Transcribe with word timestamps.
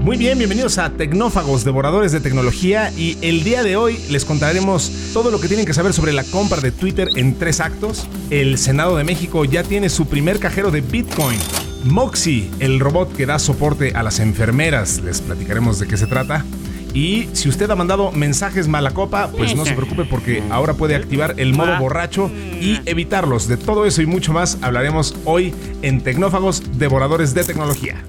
Muy 0.00 0.16
bien, 0.16 0.38
bienvenidos 0.38 0.78
a 0.78 0.88
Tecnófagos, 0.88 1.62
devoradores 1.62 2.10
de 2.10 2.20
tecnología 2.20 2.90
y 2.96 3.18
el 3.20 3.44
día 3.44 3.62
de 3.62 3.76
hoy 3.76 3.98
les 4.08 4.24
contaremos 4.24 4.90
todo 5.12 5.30
lo 5.30 5.38
que 5.38 5.46
tienen 5.46 5.66
que 5.66 5.74
saber 5.74 5.92
sobre 5.92 6.14
la 6.14 6.24
compra 6.24 6.62
de 6.62 6.72
Twitter 6.72 7.10
en 7.16 7.38
tres 7.38 7.60
actos. 7.60 8.06
El 8.30 8.56
Senado 8.56 8.96
de 8.96 9.04
México 9.04 9.44
ya 9.44 9.62
tiene 9.62 9.90
su 9.90 10.06
primer 10.06 10.38
cajero 10.38 10.70
de 10.70 10.80
Bitcoin. 10.80 11.38
Moxie, 11.84 12.50
el 12.60 12.80
robot 12.80 13.14
que 13.14 13.26
da 13.26 13.38
soporte 13.38 13.92
a 13.94 14.02
las 14.02 14.20
enfermeras, 14.20 15.02
les 15.04 15.20
platicaremos 15.20 15.78
de 15.78 15.86
qué 15.86 15.98
se 15.98 16.06
trata. 16.06 16.46
Y 16.94 17.28
si 17.34 17.50
usted 17.50 17.70
ha 17.70 17.76
mandado 17.76 18.10
mensajes 18.10 18.68
mala 18.68 18.92
copa, 18.92 19.30
pues 19.30 19.54
no 19.54 19.66
se 19.66 19.74
preocupe 19.74 20.06
porque 20.06 20.42
ahora 20.48 20.72
puede 20.72 20.96
activar 20.96 21.34
el 21.36 21.52
modo 21.52 21.78
borracho 21.78 22.30
y 22.58 22.80
evitarlos. 22.86 23.48
De 23.48 23.58
todo 23.58 23.84
eso 23.84 24.00
y 24.00 24.06
mucho 24.06 24.32
más 24.32 24.56
hablaremos 24.62 25.14
hoy 25.26 25.54
en 25.82 26.00
Tecnófagos, 26.00 26.78
devoradores 26.78 27.34
de 27.34 27.44
tecnología. 27.44 28.02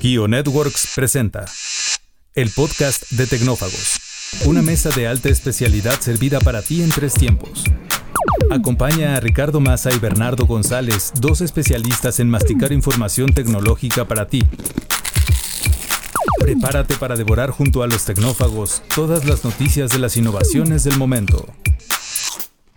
Kio 0.00 0.26
Networks 0.28 0.92
presenta 0.94 1.44
el 2.34 2.48
podcast 2.48 3.10
de 3.10 3.26
Tecnófagos, 3.26 4.00
una 4.46 4.62
mesa 4.62 4.88
de 4.88 5.06
alta 5.06 5.28
especialidad 5.28 6.00
servida 6.00 6.40
para 6.40 6.62
ti 6.62 6.82
en 6.82 6.88
tres 6.88 7.12
tiempos. 7.12 7.64
Acompaña 8.50 9.14
a 9.14 9.20
Ricardo 9.20 9.60
Massa 9.60 9.92
y 9.92 9.98
Bernardo 9.98 10.46
González, 10.46 11.12
dos 11.20 11.42
especialistas 11.42 12.18
en 12.18 12.30
masticar 12.30 12.72
información 12.72 13.34
tecnológica 13.34 14.08
para 14.08 14.26
ti. 14.26 14.42
Prepárate 16.38 16.96
para 16.96 17.14
devorar 17.14 17.50
junto 17.50 17.82
a 17.82 17.86
los 17.86 18.06
tecnófagos 18.06 18.82
todas 18.94 19.26
las 19.26 19.44
noticias 19.44 19.90
de 19.90 19.98
las 19.98 20.16
innovaciones 20.16 20.82
del 20.82 20.96
momento. 20.96 21.46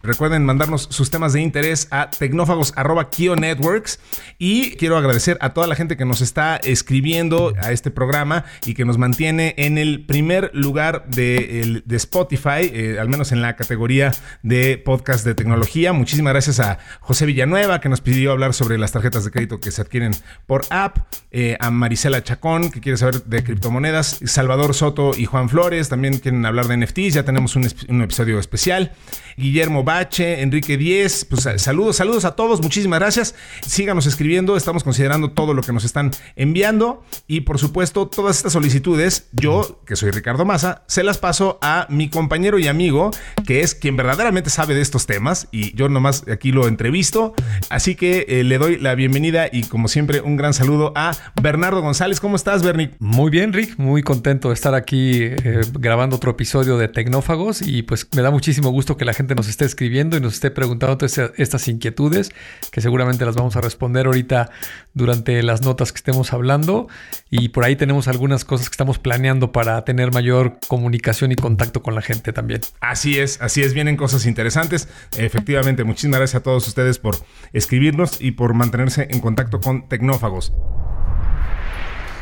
Recuerden 0.05 0.43
mandarnos 0.43 0.89
sus 0.91 1.09
temas 1.11 1.31
de 1.31 1.39
interés 1.39 1.87
a 1.89 2.09
tecnófagos.kionetworks 2.09 4.01
y 4.37 4.71
quiero 4.71 4.97
agradecer 4.97 5.37
a 5.39 5.53
toda 5.53 5.65
la 5.65 5.75
gente 5.75 5.95
que 5.95 6.03
nos 6.03 6.19
está 6.19 6.57
escribiendo 6.57 7.53
a 7.61 7.71
este 7.71 7.89
programa 7.89 8.43
y 8.65 8.73
que 8.73 8.83
nos 8.83 8.97
mantiene 8.97 9.55
en 9.57 9.77
el 9.77 10.05
primer 10.05 10.51
lugar 10.53 11.05
de, 11.07 11.81
Spotify, 11.91 12.69
eh, 12.73 12.97
al 12.99 13.07
menos 13.07 13.31
en 13.31 13.41
la 13.41 13.55
categoría 13.55 14.11
de 14.41 14.77
podcast 14.77 15.23
de 15.23 15.35
tecnología. 15.35 15.93
Muchísimas 15.93 16.33
gracias 16.33 16.59
a 16.59 16.79
José 16.99 17.25
Villanueva 17.25 17.79
que 17.79 17.87
nos 17.87 18.01
pidió 18.01 18.33
hablar 18.33 18.53
sobre 18.53 18.77
las 18.77 18.91
tarjetas 18.91 19.23
de 19.23 19.31
crédito 19.31 19.61
que 19.61 19.71
se 19.71 19.83
adquieren 19.83 20.11
por 20.45 20.65
app, 20.69 20.97
eh, 21.31 21.55
a 21.61 21.71
Marisela 21.71 22.21
Chacón 22.21 22.71
que 22.71 22.81
quiere 22.81 22.97
saber 22.97 23.23
de 23.23 23.41
criptomonedas, 23.41 24.19
Salvador 24.25 24.73
Soto 24.73 25.13
y 25.15 25.23
Juan 25.23 25.47
Flores 25.47 25.87
también 25.87 26.17
quieren 26.17 26.45
hablar 26.45 26.67
de 26.67 26.75
NFTs, 26.75 27.13
ya 27.13 27.23
tenemos 27.23 27.55
un, 27.55 27.65
un 27.87 28.01
episodio 28.01 28.37
especial. 28.37 28.91
Guillermo 29.37 29.83
Bache, 29.93 30.41
Enrique 30.41 30.75
Díez, 30.75 31.23
pues 31.23 31.47
saludos, 31.57 31.97
saludos 31.97 32.25
a 32.25 32.35
todos, 32.35 32.63
muchísimas 32.63 32.99
gracias. 32.99 33.35
Síganos 33.61 34.07
escribiendo, 34.07 34.57
estamos 34.57 34.83
considerando 34.83 35.29
todo 35.29 35.53
lo 35.53 35.61
que 35.61 35.71
nos 35.71 35.83
están 35.83 36.09
enviando 36.35 37.03
y 37.27 37.41
por 37.41 37.59
supuesto 37.59 38.07
todas 38.07 38.37
estas 38.37 38.53
solicitudes, 38.53 39.29
yo, 39.33 39.83
que 39.85 39.95
soy 39.95 40.09
Ricardo 40.09 40.45
Maza, 40.45 40.81
se 40.87 41.03
las 41.03 41.19
paso 41.19 41.59
a 41.61 41.85
mi 41.91 42.09
compañero 42.09 42.57
y 42.57 42.65
amigo, 42.65 43.11
que 43.45 43.61
es 43.61 43.75
quien 43.75 43.95
verdaderamente 43.95 44.49
sabe 44.49 44.73
de 44.73 44.81
estos 44.81 45.05
temas 45.05 45.47
y 45.51 45.75
yo 45.75 45.89
nomás 45.89 46.23
aquí 46.27 46.51
lo 46.51 46.67
entrevisto. 46.67 47.35
Así 47.69 47.93
que 47.93 48.25
eh, 48.27 48.43
le 48.43 48.57
doy 48.57 48.79
la 48.79 48.95
bienvenida 48.95 49.47
y 49.51 49.61
como 49.61 49.89
siempre 49.89 50.21
un 50.21 50.37
gran 50.37 50.55
saludo 50.55 50.91
a 50.95 51.15
Bernardo 51.39 51.83
González. 51.83 52.19
¿Cómo 52.19 52.35
estás, 52.35 52.63
Bernie? 52.63 52.95
Muy 52.97 53.29
bien, 53.29 53.53
Rick, 53.53 53.77
muy 53.77 54.01
contento 54.01 54.47
de 54.47 54.55
estar 54.55 54.73
aquí 54.73 55.21
eh, 55.21 55.61
grabando 55.73 56.15
otro 56.15 56.31
episodio 56.31 56.79
de 56.79 56.87
Tecnófagos 56.87 57.61
y 57.61 57.83
pues 57.83 58.07
me 58.15 58.23
da 58.23 58.31
muchísimo 58.31 58.71
gusto 58.71 58.97
que 58.97 59.05
la 59.05 59.13
gente 59.13 59.35
nos 59.35 59.47
esté 59.47 59.65
escribiendo 59.65 59.82
y 59.83 60.19
nos 60.19 60.33
esté 60.35 60.51
preguntando 60.51 61.05
estas 61.05 61.67
inquietudes, 61.67 62.31
que 62.71 62.81
seguramente 62.81 63.25
las 63.25 63.35
vamos 63.35 63.55
a 63.55 63.61
responder 63.61 64.05
ahorita 64.05 64.49
durante 64.93 65.41
las 65.43 65.61
notas 65.61 65.91
que 65.91 65.97
estemos 65.97 66.33
hablando. 66.33 66.87
Y 67.29 67.49
por 67.49 67.63
ahí 67.63 67.75
tenemos 67.75 68.07
algunas 68.07 68.45
cosas 68.45 68.69
que 68.69 68.73
estamos 68.73 68.99
planeando 68.99 69.51
para 69.51 69.83
tener 69.85 70.13
mayor 70.13 70.59
comunicación 70.67 71.31
y 71.31 71.35
contacto 71.35 71.81
con 71.81 71.95
la 71.95 72.01
gente 72.01 72.33
también. 72.33 72.61
Así 72.79 73.19
es, 73.19 73.41
así 73.41 73.61
es, 73.61 73.73
vienen 73.73 73.97
cosas 73.97 74.25
interesantes. 74.25 74.87
Efectivamente, 75.17 75.83
muchísimas 75.83 76.19
gracias 76.19 76.41
a 76.41 76.43
todos 76.43 76.67
ustedes 76.67 76.99
por 76.99 77.17
escribirnos 77.53 78.21
y 78.21 78.31
por 78.31 78.53
mantenerse 78.53 79.07
en 79.09 79.19
contacto 79.19 79.59
con 79.59 79.87
Tecnófagos. 79.87 80.53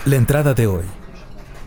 La 0.05 0.15
entrada 0.15 0.53
de 0.53 0.67
hoy. 0.67 1.00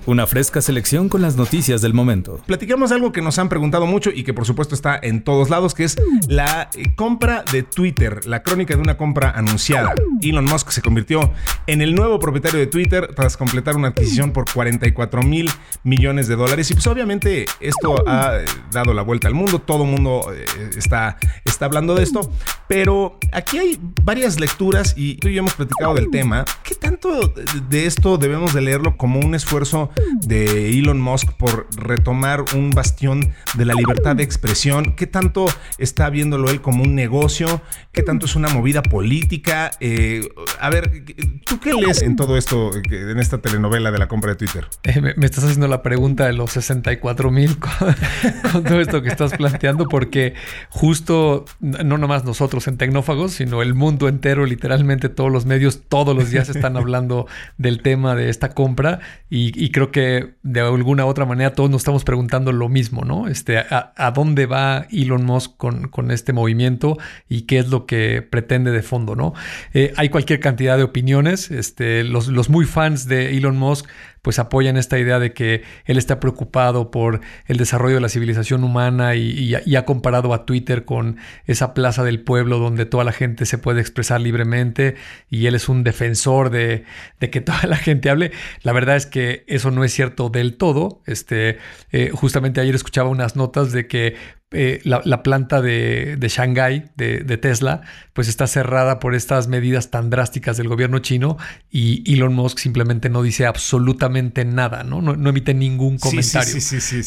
Una 0.07 0.27
fresca 0.27 0.61
selección 0.61 1.09
con 1.09 1.23
las 1.23 1.37
noticias 1.37 1.81
del 1.81 1.95
momento. 1.95 2.39
Platicamos 2.47 2.93
algo 2.93 3.11
que 3.11 3.23
nos 3.23 3.39
han 3.39 3.49
preguntado 3.49 3.87
mucho 3.87 4.11
y 4.11 4.23
que 4.23 4.35
por 4.35 4.45
supuesto 4.45 4.75
está 4.75 4.99
en 5.03 5.25
todos 5.25 5.49
lados, 5.49 5.73
que 5.73 5.85
es 5.85 5.97
la 6.29 6.69
eh, 6.75 6.95
compra 6.95 7.43
de 7.51 7.63
Twitter, 7.63 8.27
la 8.27 8.43
crónica 8.43 8.75
de 8.75 8.83
una 8.83 8.99
compra 8.99 9.31
anunciada. 9.31 9.95
Elon 10.21 10.45
Musk 10.45 10.73
se 10.73 10.83
convirtió 10.83 11.33
en 11.67 11.81
el 11.81 11.95
nuevo 11.95 12.19
propietario 12.19 12.61
de 12.61 12.67
Twitter 12.67 13.15
tras 13.15 13.39
completar 13.39 13.77
una 13.77 13.89
adquisición 13.89 14.33
por 14.33 14.45
44 14.53 15.23
mil 15.23 15.51
millones 15.85 16.29
de 16.29 16.37
dólares. 16.37 16.71
Y 16.71 16.75
pues 16.75 16.87
obviamente 16.87 17.47
esto 17.61 18.07
ha 18.07 18.41
eh, 18.41 18.45
dado 18.73 18.93
la 18.93 19.01
vuelta 19.01 19.29
al 19.29 19.35
mundo, 19.35 19.59
todo 19.59 19.85
el 19.85 19.91
mundo 19.91 20.31
eh, 20.35 20.45
está, 20.77 21.17
está 21.47 21.65
hablando 21.65 21.95
de 21.95 22.03
esto, 22.03 22.31
pero 22.69 23.19
aquí 23.33 23.57
hay 23.57 23.81
varias 24.03 24.39
lecturas 24.39 24.93
y 24.99 25.15
tú 25.15 25.29
y 25.29 25.35
yo 25.35 25.39
hemos 25.39 25.55
platicado 25.55 25.95
del 25.95 26.11
tema. 26.11 26.45
¿Qué 26.63 26.75
tanto 26.75 27.33
de 27.71 27.87
esto 27.87 28.19
debemos 28.19 28.53
de 28.53 28.61
leerlo 28.61 28.99
como 28.99 29.21
un 29.21 29.35
esfuerzo 29.35 29.91
de 30.23 30.71
Elon 30.71 31.01
Musk 31.01 31.33
por 31.33 31.67
retomar 31.77 32.45
un 32.55 32.71
bastión 32.71 33.35
de 33.55 33.65
la 33.65 33.75
libertad 33.75 34.17
de 34.17 34.23
expresión. 34.23 34.95
¿Qué 34.97 35.07
tanto 35.07 35.47
está 35.79 36.11
viéndolo 36.11 36.51
él 36.51 36.61
como 36.61 36.83
un 36.83 36.95
negocio? 36.95 37.63
¿Qué 37.93 38.03
tanto 38.03 38.27
es 38.27 38.37
una 38.37 38.49
movida 38.49 38.83
política? 38.83 39.71
Eh, 39.81 40.29
a 40.61 40.71
ver, 40.71 41.05
¿tú 41.45 41.61
qué 41.61 41.73
lees 41.75 42.03
en 42.03 42.17
todo 42.17 42.37
esto, 42.37 42.71
en 42.75 43.19
esta 43.19 43.39
telenovela 43.39 43.91
de 43.91 43.99
la 43.99 44.09
compra 44.09 44.31
de 44.31 44.37
Twitter? 44.37 44.67
Eh, 44.85 45.01
me, 45.01 45.25
estás 45.25 45.45
haciendo 45.45 45.67
la 45.67 45.83
pregunta 45.83 46.27
de 46.27 46.35
los 46.35 46.53
64 46.53 47.31
mil 47.31 47.59
con, 48.53 48.65
todo 48.65 48.81
esto 48.81 49.01
que 49.03 49.09
estás 49.09 49.33
planteando, 49.33 49.89
porque 49.89 50.35
justo, 50.69 51.47
no 51.61 51.97
nomás 51.97 52.25
nosotros 52.25 52.69
en 52.69 52.77
Tecnófagos, 52.77 53.33
sino 53.33 53.63
el 53.63 53.73
mundo 53.73 54.09
entero, 54.09 54.45
literalmente 54.45 55.09
todos 55.09 55.33
los 55.33 55.47
medios, 55.47 55.83
todos 55.89 56.15
los 56.15 56.31
días 56.31 56.51
están 56.51 56.77
hablando 56.77 57.27
del 57.57 57.81
tema 57.81 58.15
de 58.15 58.29
esta 58.29 58.51
compra 58.51 59.01
y, 59.31 59.53
y 59.63 59.71
creo 59.71 59.84
que 59.91 60.35
de 60.43 60.61
alguna 60.61 61.05
u 61.07 61.09
otra 61.09 61.25
manera 61.25 61.53
todos 61.53 61.71
nos 61.71 61.81
estamos 61.81 62.05
preguntando 62.05 62.53
lo 62.53 62.69
mismo, 62.69 63.05
¿no? 63.05 63.29
Este, 63.29 63.59
a, 63.59 64.13
dónde 64.15 64.47
va 64.47 64.87
Elon 64.91 65.25
Musk 65.25 65.57
con, 65.57 65.89
con, 65.89 66.11
este 66.11 66.33
movimiento 66.33 66.99
y 67.29 67.43
qué 67.43 67.59
es 67.59 67.69
lo 67.69 67.87
que 67.87 68.23
pretende 68.23 68.71
de 68.71 68.83
fondo, 68.83 69.17
¿no? 69.17 69.35
Eh, 69.73 69.93
hay 69.97 70.09
cualquier 70.09 70.41
cantidad 70.41 70.77
de 70.77 70.83
opiniones. 70.83 71.51
Este, 71.51 72.05
los, 72.05 72.29
los 72.29 72.51
muy 72.51 72.65
fans 72.65 73.07
de 73.07 73.37
Elon 73.37 73.57
Musk 73.57 73.87
pues 74.25 74.39
apoyan 74.39 74.79
esta 74.79 74.99
idea 74.99 75.19
de 75.19 75.35
que 75.35 75.65
él 75.85 75.99
está 75.99 76.19
preocupado 76.19 76.91
por 76.91 77.21
el 77.45 77.59
desarrollo 77.59 77.97
de 77.97 78.01
la 78.01 78.09
civilización 78.09 78.65
humana 78.65 79.17
y, 79.17 79.55
ha 79.55 79.85
comparado 79.85 80.33
a 80.33 80.47
Twitter 80.47 80.87
con 80.87 81.19
esa 81.45 81.75
plaza 81.75 82.05
del 82.05 82.23
pueblo 82.23 82.59
donde 82.59 82.87
toda 82.87 83.05
la 83.05 83.13
gente 83.13 83.45
se 83.45 83.59
puede 83.59 83.83
expresar 83.83 84.23
libremente 84.23 84.95
y 85.29 85.45
él 85.45 85.55
es 85.55 85.69
un 85.69 85.85
defensor 85.85 86.49
de, 86.49 86.85
que 87.21 87.43
toda 87.43 87.65
la 87.65 87.77
gente 87.77 88.09
hable. 88.09 88.33
La 88.63 88.73
verdad 88.73 88.97
es 88.97 89.05
que 89.05 89.45
eso 89.47 89.71
no 89.71 89.85
es 89.85 89.93
cierto 89.93 90.31
del 90.31 90.57
todo. 90.57 91.03
Este, 91.05 91.59
eh, 91.93 92.09
justamente 92.11 92.63
ayer 92.63 92.75
escuchaba 92.75 93.11
unas 93.11 93.37
notas 93.37 93.73
de 93.73 93.87
que 93.87 94.17
eh, 94.55 94.81
la, 94.85 95.23
planta 95.23 95.61
de, 95.61 96.17
de 96.17 96.29
Shanghái 96.29 96.91
de, 96.97 97.37
Tesla, 97.39 97.83
pues 98.13 98.29
está 98.29 98.47
cerrada 98.47 99.01
por 99.01 99.15
estas 99.15 99.49
medidas 99.49 99.91
tan 99.91 100.11
drásticas 100.11 100.57
del 100.57 100.69
gobierno 100.69 101.01
chino 101.01 101.37
y 101.71 102.15
Elon 102.15 102.35
Musk 102.35 102.59
simplemente 102.59 103.11
no 103.11 103.23
dice 103.23 103.47
absolutamente 103.47 104.45
nada, 104.45 104.85
¿no? 104.85 105.03
No, 105.03 105.29
emite 105.29 105.55
ningún 105.55 105.99
comentario 105.99 106.57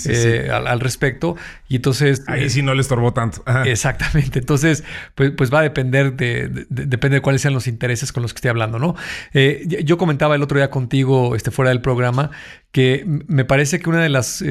eh, 0.05 0.49
al, 0.51 0.79
respecto. 0.81 1.37
Y 1.69 1.77
entonces... 1.77 2.23
Ahí 2.27 2.43
eh, 2.43 2.49
sí 2.49 2.61
no 2.61 2.73
le 2.73 2.81
estorbó 2.81 3.13
tanto. 3.13 3.43
Exactamente. 3.65 4.39
Entonces, 4.39 4.83
pues, 5.15 5.31
pues, 5.31 5.53
va 5.53 5.59
a 5.59 5.63
depender 5.63 6.17
de, 6.17 6.65
depende 6.69 7.15
de 7.15 7.21
cuáles 7.21 7.41
sean 7.41 7.53
los 7.53 7.67
intereses 7.67 8.11
con 8.11 8.23
los 8.23 8.33
que 8.33 8.39
esté 8.39 8.49
hablando, 8.49 8.77
¿no? 8.77 8.95
yo 9.33 9.97
comentaba 9.97 10.35
el 10.35 10.43
otro 10.43 10.57
día 10.57 10.69
contigo, 10.69 11.35
este, 11.35 11.51
fuera 11.51 11.69
del 11.69 11.81
programa, 11.81 12.31
que 12.71 13.03
me 13.05 13.45
parece 13.45 13.79
que 13.79 13.89
una 13.89 14.01
de 14.01 14.09
las 14.09 14.43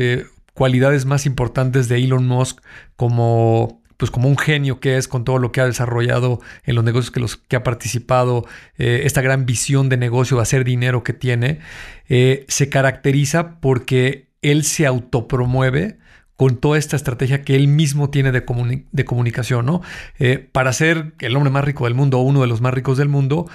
cualidades 0.56 1.04
más 1.04 1.26
importantes 1.26 1.88
de 1.88 1.98
Elon 1.98 2.26
Musk 2.26 2.60
como 2.96 3.82
pues 3.98 4.10
como 4.10 4.28
un 4.28 4.36
genio 4.36 4.80
que 4.80 4.96
es 4.96 5.08
con 5.08 5.24
todo 5.24 5.38
lo 5.38 5.52
que 5.52 5.60
ha 5.60 5.66
desarrollado 5.66 6.40
en 6.64 6.74
los 6.74 6.84
negocios 6.84 7.10
que, 7.10 7.20
los, 7.20 7.36
que 7.36 7.56
ha 7.56 7.62
participado, 7.62 8.44
eh, 8.76 9.02
esta 9.04 9.22
gran 9.22 9.46
visión 9.46 9.88
de 9.88 9.96
negocio, 9.96 10.36
de 10.36 10.42
hacer 10.42 10.64
dinero 10.64 11.02
que 11.02 11.12
tiene, 11.12 11.60
eh, 12.08 12.44
se 12.48 12.68
caracteriza 12.68 13.58
porque 13.60 14.28
él 14.42 14.64
se 14.64 14.86
autopromueve 14.86 15.98
con 16.36 16.58
toda 16.58 16.76
esta 16.76 16.96
estrategia 16.96 17.42
que 17.42 17.56
él 17.56 17.68
mismo 17.68 18.10
tiene 18.10 18.32
de, 18.32 18.44
de 18.92 19.04
comunicación, 19.06 19.64
¿no? 19.64 19.80
Eh, 20.18 20.46
para 20.52 20.74
ser 20.74 21.14
el 21.20 21.34
hombre 21.34 21.50
más 21.50 21.64
rico 21.64 21.84
del 21.84 21.94
mundo 21.94 22.18
o 22.18 22.22
uno 22.22 22.42
de 22.42 22.46
los 22.46 22.60
más 22.60 22.74
ricos 22.74 22.98
del 22.98 23.08
mundo, 23.08 23.48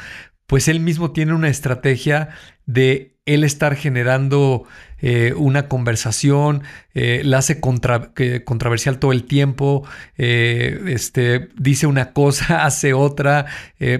pues 0.47 0.67
él 0.67 0.79
mismo 0.79 1.11
tiene 1.11 1.33
una 1.33 1.49
estrategia 1.49 2.29
de 2.65 3.10
él 3.25 3.43
estar 3.43 3.75
generando 3.75 4.63
eh, 4.99 5.33
una 5.35 5.67
conversación, 5.67 6.63
eh, 6.93 7.21
la 7.23 7.39
hace 7.39 7.59
controversial 7.59 8.99
todo 8.99 9.11
el 9.11 9.25
tiempo, 9.25 9.87
eh, 10.17 10.79
este, 10.87 11.49
dice 11.55 11.87
una 11.87 12.13
cosa, 12.13 12.63
hace 12.65 12.93
otra, 12.93 13.45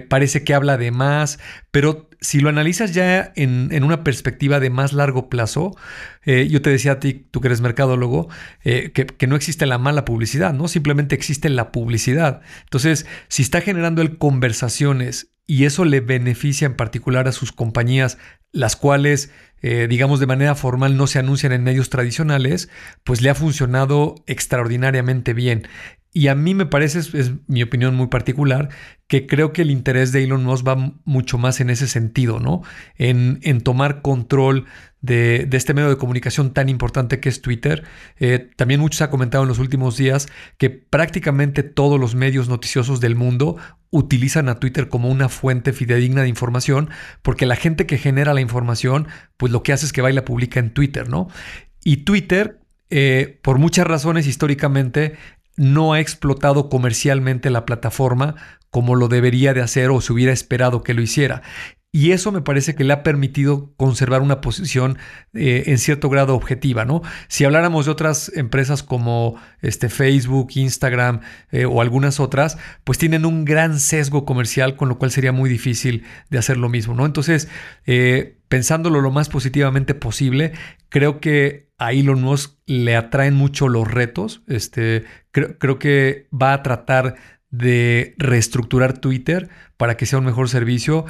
parece 0.08 0.44
que 0.44 0.54
habla 0.54 0.76
de 0.76 0.90
más, 0.90 1.38
pero 1.70 2.08
si 2.20 2.38
lo 2.38 2.48
analizas 2.48 2.94
ya 2.94 3.32
en, 3.34 3.82
una 3.82 4.04
perspectiva 4.04 4.60
de 4.60 4.70
más 4.70 4.92
largo 4.92 5.28
plazo, 5.28 5.76
yo 6.24 6.62
te 6.62 6.70
decía 6.70 6.92
a 6.92 7.00
ti, 7.00 7.26
tú 7.32 7.40
que 7.40 7.48
eres 7.48 7.60
mercadólogo, 7.60 8.28
que, 8.62 8.92
que, 8.92 9.26
no 9.26 9.34
existe 9.34 9.66
la 9.66 9.78
mala 9.78 10.04
publicidad, 10.04 10.52
¿no? 10.52 10.68
Simplemente 10.68 11.16
existe 11.16 11.48
la 11.48 11.72
publicidad. 11.72 12.42
Entonces, 12.62 13.06
si 13.26 13.42
está 13.42 13.60
generando 13.60 14.02
el 14.02 14.18
conversaciones 14.18 15.32
y 15.52 15.66
eso 15.66 15.84
le 15.84 16.00
beneficia 16.00 16.64
en 16.64 16.76
particular 16.76 17.28
a 17.28 17.32
sus 17.32 17.52
compañías, 17.52 18.16
las 18.52 18.74
cuales 18.74 19.30
eh, 19.60 19.86
digamos, 19.86 20.18
de 20.18 20.26
manera 20.26 20.54
formal 20.54 20.96
no 20.96 21.06
se 21.06 21.18
anuncian 21.18 21.52
en 21.52 21.62
medios 21.62 21.90
tradicionales, 21.90 22.70
pues 23.04 23.20
le 23.20 23.28
ha 23.28 23.34
funcionado 23.34 24.14
extraordinariamente 24.26 25.34
bien. 25.34 25.68
Y 26.10 26.28
a 26.28 26.34
mí 26.34 26.54
me 26.54 26.64
parece, 26.64 27.00
es, 27.00 27.32
mi 27.48 27.62
opinión 27.62 27.94
muy 27.94 28.06
particular, 28.06 28.70
que 29.08 29.26
creo 29.26 29.52
que 29.52 29.60
el 29.60 29.70
interés 29.70 30.10
de 30.10 30.24
Elon 30.24 30.42
Musk 30.42 30.66
va 30.66 30.94
mucho 31.04 31.36
más 31.36 31.60
en 31.60 31.68
ese 31.68 31.86
sentido, 31.86 32.40
¿no? 32.40 32.62
En, 32.96 33.40
en 33.42 33.60
tomar 33.60 34.00
control 34.00 34.64
de, 35.02 35.48
este 35.52 35.74
medio 35.74 35.90
de 35.90 35.96
comunicación 35.96 36.54
tan 36.54 36.68
importante 36.68 37.20
que 37.20 37.28
es 37.28 37.42
Twitter. 37.42 37.84
Eh, 38.18 38.50
también 38.56 38.80
muchos 38.80 39.02
ha 39.02 39.10
comentado 39.10 39.44
en 39.44 39.48
los 39.48 39.58
últimos 39.58 39.96
días 39.96 40.28
que 40.56 40.70
prácticamente 40.70 41.62
todos 41.62 42.00
los 42.00 42.14
medios 42.14 42.48
noticiosos 42.48 43.00
del 43.00 43.16
mundo 43.16 43.56
utilizan 43.90 44.48
a 44.48 44.58
Twitter 44.58 44.88
como 44.88 45.10
una 45.10 45.28
fuente 45.28 45.72
fidedigna 45.72 46.22
de 46.22 46.28
información, 46.28 46.88
porque 47.20 47.44
la 47.44 47.56
gente 47.56 47.84
que 47.84 47.98
genera 47.98 48.32
la 48.32 48.40
información, 48.40 49.08
pues 49.36 49.52
lo 49.52 49.62
que 49.62 49.72
hace 49.72 49.84
es 49.84 49.92
que 49.92 50.02
va 50.02 50.10
y 50.10 50.14
la 50.14 50.24
publica 50.24 50.60
en 50.60 50.70
Twitter, 50.70 51.08
¿no? 51.08 51.28
Y 51.84 51.98
Twitter, 51.98 52.60
eh, 52.90 53.38
por 53.42 53.58
muchas 53.58 53.86
razones 53.86 54.26
históricamente, 54.26 55.16
no 55.56 55.92
ha 55.92 56.00
explotado 56.00 56.70
comercialmente 56.70 57.50
la 57.50 57.66
plataforma 57.66 58.36
como 58.70 58.94
lo 58.94 59.08
debería 59.08 59.52
de 59.52 59.60
hacer 59.60 59.90
o 59.90 60.00
se 60.00 60.12
hubiera 60.14 60.32
esperado 60.32 60.82
que 60.82 60.94
lo 60.94 61.02
hiciera. 61.02 61.42
Y 61.94 62.12
eso 62.12 62.32
me 62.32 62.40
parece 62.40 62.74
que 62.74 62.84
le 62.84 62.94
ha 62.94 63.02
permitido 63.02 63.74
conservar 63.76 64.22
una 64.22 64.40
posición 64.40 64.96
eh, 65.34 65.64
en 65.66 65.76
cierto 65.76 66.08
grado 66.08 66.34
objetiva, 66.34 66.86
¿no? 66.86 67.02
Si 67.28 67.44
habláramos 67.44 67.84
de 67.84 67.92
otras 67.92 68.32
empresas 68.34 68.82
como 68.82 69.36
este, 69.60 69.90
Facebook, 69.90 70.52
Instagram 70.54 71.20
eh, 71.50 71.66
o 71.66 71.82
algunas 71.82 72.18
otras, 72.18 72.56
pues 72.84 72.96
tienen 72.96 73.26
un 73.26 73.44
gran 73.44 73.78
sesgo 73.78 74.24
comercial, 74.24 74.74
con 74.76 74.88
lo 74.88 74.98
cual 74.98 75.10
sería 75.10 75.32
muy 75.32 75.50
difícil 75.50 76.04
de 76.30 76.38
hacer 76.38 76.56
lo 76.56 76.70
mismo, 76.70 76.94
¿no? 76.94 77.04
Entonces, 77.04 77.48
eh, 77.84 78.38
pensándolo 78.48 79.02
lo 79.02 79.10
más 79.10 79.28
positivamente 79.28 79.94
posible, 79.94 80.52
creo 80.88 81.20
que 81.20 81.68
a 81.76 81.92
Elon 81.92 82.22
Musk 82.22 82.54
le 82.64 82.96
atraen 82.96 83.34
mucho 83.34 83.68
los 83.68 83.86
retos. 83.90 84.42
Este, 84.46 85.04
creo, 85.30 85.58
creo 85.58 85.78
que 85.78 86.26
va 86.32 86.54
a 86.54 86.62
tratar 86.62 87.16
de 87.52 88.14
reestructurar 88.16 88.98
Twitter 88.98 89.50
para 89.76 89.96
que 89.96 90.06
sea 90.06 90.18
un 90.18 90.24
mejor 90.24 90.48
servicio, 90.48 91.04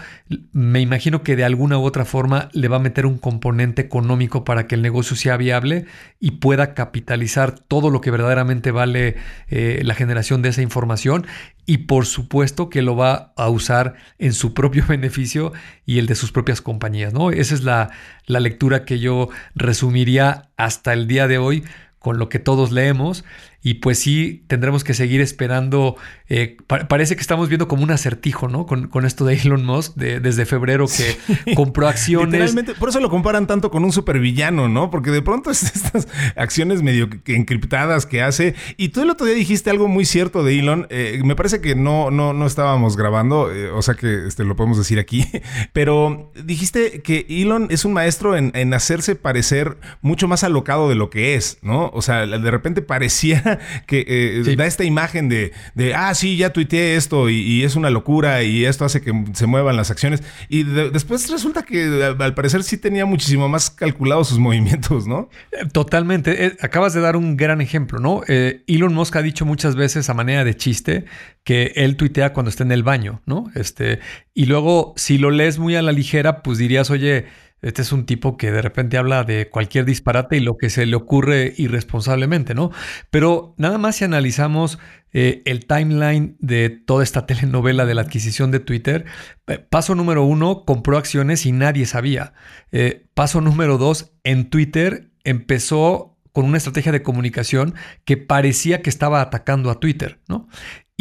me 0.53 0.81
imagino 0.81 1.23
que 1.23 1.37
de 1.37 1.45
alguna 1.45 1.79
u 1.79 1.85
otra 1.85 2.05
forma 2.05 2.49
le 2.53 2.69
va 2.69 2.77
a 2.77 2.81
meter 2.81 3.07
un 3.07 3.17
componente 3.17 3.81
económico 3.81 4.45
para 4.45 4.67
que 4.67 4.75
el 4.75 4.83
negocio 4.83 5.15
sea 5.15 5.37
viable 5.37 5.87
y 6.19 6.33
pueda 6.33 6.75
capitalizar 6.75 7.53
todo 7.53 7.91
lo 7.91 8.01
que 8.01 8.11
verdaderamente 8.11 8.73
vale 8.73 9.17
eh, 9.49 9.83
la 9.85 9.95
generación 9.95 10.43
de 10.43 10.49
esa 10.49 10.63
información 10.63 11.27
y 11.65 11.79
por 11.79 12.07
supuesto 12.07 12.71
que 12.71 12.83
lo 12.83 12.97
va 12.97 13.33
a 13.37 13.49
usar 13.49 13.95
en 14.19 14.33
su 14.33 14.53
propio 14.53 14.85
beneficio 14.89 15.53
y 15.87 15.99
el 15.99 16.07
de 16.07 16.17
sus 16.17 16.33
propias 16.33 16.61
compañías. 16.61 17.13
¿no? 17.13 17.31
Esa 17.31 17.55
es 17.55 17.63
la, 17.63 17.91
la 18.27 18.41
lectura 18.41 18.85
que 18.85 18.99
yo 18.99 19.29
resumiría 19.55 20.51
hasta 20.57 20.93
el 20.93 21.07
día 21.07 21.29
de 21.29 21.39
hoy 21.39 21.63
con 22.03 22.19
lo 22.19 22.29
que 22.29 22.41
todos 22.41 22.73
leemos 22.73 23.25
y 23.65 23.75
pues 23.75 24.01
sí, 24.01 24.45
tendremos 24.49 24.83
que 24.83 24.93
seguir 24.93 25.21
esperando. 25.21 25.97
Eh, 26.29 26.57
parece 26.67 27.15
que 27.15 27.21
estamos 27.21 27.49
viendo 27.49 27.69
como 27.69 27.85
un 27.85 27.93
acertijo, 27.93 28.49
¿no? 28.49 28.67
Con, 28.67 29.05
esto 29.05 29.25
de 29.25 29.35
Elon 29.35 29.65
Musk 29.65 29.95
desde 29.97 30.47
febrero 30.47 30.87
que 30.89 31.55
compró 31.55 31.87
acciones. 31.87 32.33
Literalmente, 32.33 32.75
por 32.75 32.89
eso 32.89 32.99
lo 32.99 33.09
comparan 33.09 33.47
tanto 33.47 33.71
con 33.71 33.85
un 33.85 33.93
supervillano, 33.93 34.69
¿no? 34.69 34.91
Porque 34.91 35.11
de 35.11 35.23
pronto 35.23 35.51
es 35.51 35.63
estas 35.63 36.09
acciones 36.37 36.83
medio 36.83 37.09
encriptadas 37.27 38.05
que 38.05 38.21
hace. 38.21 38.57
Y 38.77 38.89
tú 38.89 39.03
el 39.03 39.11
otro 39.11 39.27
día 39.27 39.37
dijiste 39.37 39.71
algo 39.71 39.87
muy 39.87 40.07
cierto 40.07 40.43
de 40.43 40.59
Elon. 40.59 40.89
Eh, 40.91 41.21
me 41.25 41.37
parece 41.37 41.61
que 41.61 41.77
no, 41.77 42.11
no, 42.11 42.33
no 42.33 42.47
estábamos 42.47 42.97
grabando, 42.97 43.53
eh, 43.53 43.71
o 43.71 43.83
sea 43.83 43.95
que 43.95 44.27
este, 44.27 44.43
lo 44.43 44.57
podemos 44.57 44.79
decir 44.79 44.99
aquí. 44.99 45.25
Pero 45.73 46.33
dijiste 46.45 47.01
que 47.03 47.27
Elon 47.29 47.69
es 47.71 47.85
un 47.85 47.93
maestro 47.93 48.37
en, 48.37 48.51
en 48.55 48.75
hacerse 48.75 49.15
parecer 49.15 49.79
mucho 50.01 50.27
más 50.27 50.43
alocado 50.43 50.89
de 50.89 50.97
lo 50.97 51.11
que 51.11 51.37
es, 51.37 51.59
¿no? 51.63 51.91
O 51.95 52.03
sea, 52.03 52.27
de 52.27 52.51
repente 52.51 52.83
parecía 52.83 53.52
que 53.87 54.05
eh, 54.07 54.57
da 54.57 54.67
esta 54.67 54.85
imagen 54.85 55.29
de, 55.29 55.53
de, 55.75 55.95
ah, 55.95 56.15
sí, 56.15 56.37
ya 56.37 56.53
tuiteé 56.53 56.97
esto 56.97 57.29
y, 57.31 57.63
es 57.63 57.77
una 57.77 57.91
locura 57.91 58.43
y 58.43 58.65
esto 58.65 58.85
hace 58.85 59.01
que 59.01 59.13
se 59.35 59.47
muevan 59.47 59.77
las 59.77 59.91
acciones. 59.91 60.23
Y 60.49 60.65
después 60.65 61.31
resulta 61.31 61.63
que 61.63 62.15
al 62.19 62.35
parecer 62.35 62.63
sí 62.63 62.77
tenía 62.77 63.07
muchísimo 63.07 63.49
más 63.49 63.71
calculados 63.71 64.29
sus 64.29 64.39
movimientos, 64.43 65.07
¿no? 65.07 65.29
Totalmente. 65.73 66.47
Eh, 66.47 66.57
acabas 66.61 66.95
de 66.95 67.01
dar 67.01 67.17
un 67.17 67.37
gran 67.37 67.61
ejemplo, 67.61 67.99
¿no? 67.99 68.23
Eh, 68.29 68.65
Elon 68.67 68.95
Musk 68.95 69.17
ha 69.17 69.23
dicho 69.23 69.45
muchas 69.45 69.77
veces 69.77 70.09
a 70.11 70.15
manera 70.15 70.45
de 70.45 70.57
chiste 70.57 71.05
que 71.45 71.73
él 71.77 71.97
tuitea 71.97 72.33
cuando 72.33 72.51
está 72.51 72.65
en 72.65 72.73
el 72.73 72.83
baño, 72.83 73.23
¿no? 73.27 73.51
Este, 73.55 74.01
y 74.35 74.47
luego, 74.47 74.95
si 74.97 75.19
lo 75.19 75.31
lees 75.31 75.59
muy 75.59 75.75
a 75.77 75.83
la 75.83 75.93
ligera, 75.93 76.43
pues 76.43 76.59
dirías, 76.59 76.91
oye, 76.91 77.27
este 77.63 77.83
es 77.83 77.93
un 77.93 78.07
tipo 78.07 78.37
que 78.37 78.51
de 78.51 78.61
repente 78.61 78.99
habla 78.99 79.23
de 79.23 79.49
cualquier 79.49 79.85
disparate 79.85 80.37
y 80.37 80.41
lo 80.41 80.57
que 80.57 80.69
se 80.69 80.85
le 80.85 80.97
ocurre 80.97 81.55
irresponsablemente, 81.57 82.55
¿no? 82.55 82.71
Pero 83.11 83.55
nada 83.57 83.79
más 83.79 83.97
si 83.97 84.05
analizamos 84.05 84.79
eh, 85.13 85.43
el 85.45 85.67
timeline 85.67 86.37
de 86.41 86.71
toda 86.71 87.05
esta 87.05 87.25
telenovela 87.27 87.87
de 87.87 87.95
la 87.95 88.03
adquisición 88.03 88.51
de 88.51 88.61
Twitter, 88.61 89.05
eh, 89.47 89.59
paso 89.59 89.95
número 89.95 90.25
uno, 90.25 90.65
compró 90.65 90.99
acciones 90.99 91.47
y 91.47 91.53
nadie 91.53 91.87
sabía. 91.87 92.35
Eh, 92.73 93.07
paso 93.15 93.41
número 93.41 93.79
dos, 93.79 94.13
en 94.25 94.51
Twitter 94.51 95.13
empezó 95.25 96.19
con 96.33 96.47
una 96.47 96.57
estrategia 96.57 96.93
de 96.93 97.03
comunicación 97.03 97.75
que 98.05 98.17
parecía 98.17 98.83
que 98.83 98.91
estaba 98.91 99.21
atacando 99.21 99.71
a 99.71 99.79
Twitter, 99.79 100.19
¿no? 100.29 100.49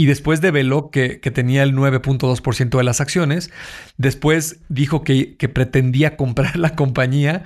Y 0.01 0.07
después 0.07 0.42
develó 0.42 0.89
que, 0.89 1.19
que 1.19 1.30
tenía 1.30 1.62
el 1.62 1.75
9.2% 1.75 2.75
de 2.75 2.83
las 2.83 3.01
acciones. 3.01 3.51
Después 3.98 4.59
dijo 4.68 5.03
que, 5.03 5.38
pretendía 5.53 6.18
comprar 6.18 6.57
la 6.57 6.75
compañía. 6.75 7.44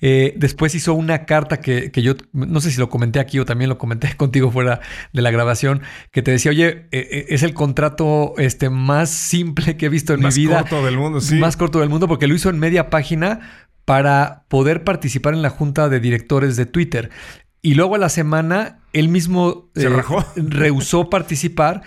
Eh, 0.00 0.32
después 0.38 0.74
hizo 0.74 0.94
una 0.94 1.26
carta 1.26 1.60
que, 1.60 1.92
yo 1.94 2.14
no 2.32 2.62
sé 2.62 2.70
si 2.70 2.80
lo 2.80 2.88
comenté 2.88 3.20
aquí 3.20 3.38
o 3.38 3.44
también 3.44 3.68
lo 3.68 3.76
comenté 3.76 4.08
contigo 4.16 4.50
fuera 4.50 4.80
de 5.12 5.20
la 5.20 5.30
grabación, 5.30 5.82
que 6.10 6.22
te 6.22 6.30
decía, 6.30 6.50
oye, 6.50 6.86
eh, 6.92 7.08
eh, 7.10 7.26
es 7.28 7.42
el 7.42 7.52
contrato 7.52 8.32
este, 8.38 8.70
más 8.70 9.10
simple 9.10 9.76
que 9.76 9.84
he 9.84 9.90
visto 9.90 10.14
en 10.14 10.20
mi 10.20 10.30
vida. 10.30 10.54
Más 10.54 10.62
corto 10.62 10.86
del 10.86 10.96
mundo, 10.96 11.20
sí. 11.20 11.34
Más 11.34 11.58
corto 11.58 11.80
del 11.80 11.90
mundo 11.90 12.08
porque 12.08 12.26
lo 12.26 12.34
hizo 12.34 12.48
en 12.48 12.58
media 12.58 12.88
página 12.88 13.66
para 13.84 14.44
poder 14.48 14.82
participar 14.82 15.34
en 15.34 15.42
la 15.42 15.50
junta 15.50 15.90
de 15.90 16.00
directores 16.00 16.56
de 16.56 16.64
Twitter. 16.64 17.10
Y 17.62 17.74
luego 17.74 17.96
a 17.96 17.98
la 17.98 18.08
semana 18.08 18.80
él 18.92 19.08
mismo 19.08 19.70
Se 19.74 19.86
eh, 19.86 20.02
rehusó 20.36 21.10
participar. 21.10 21.82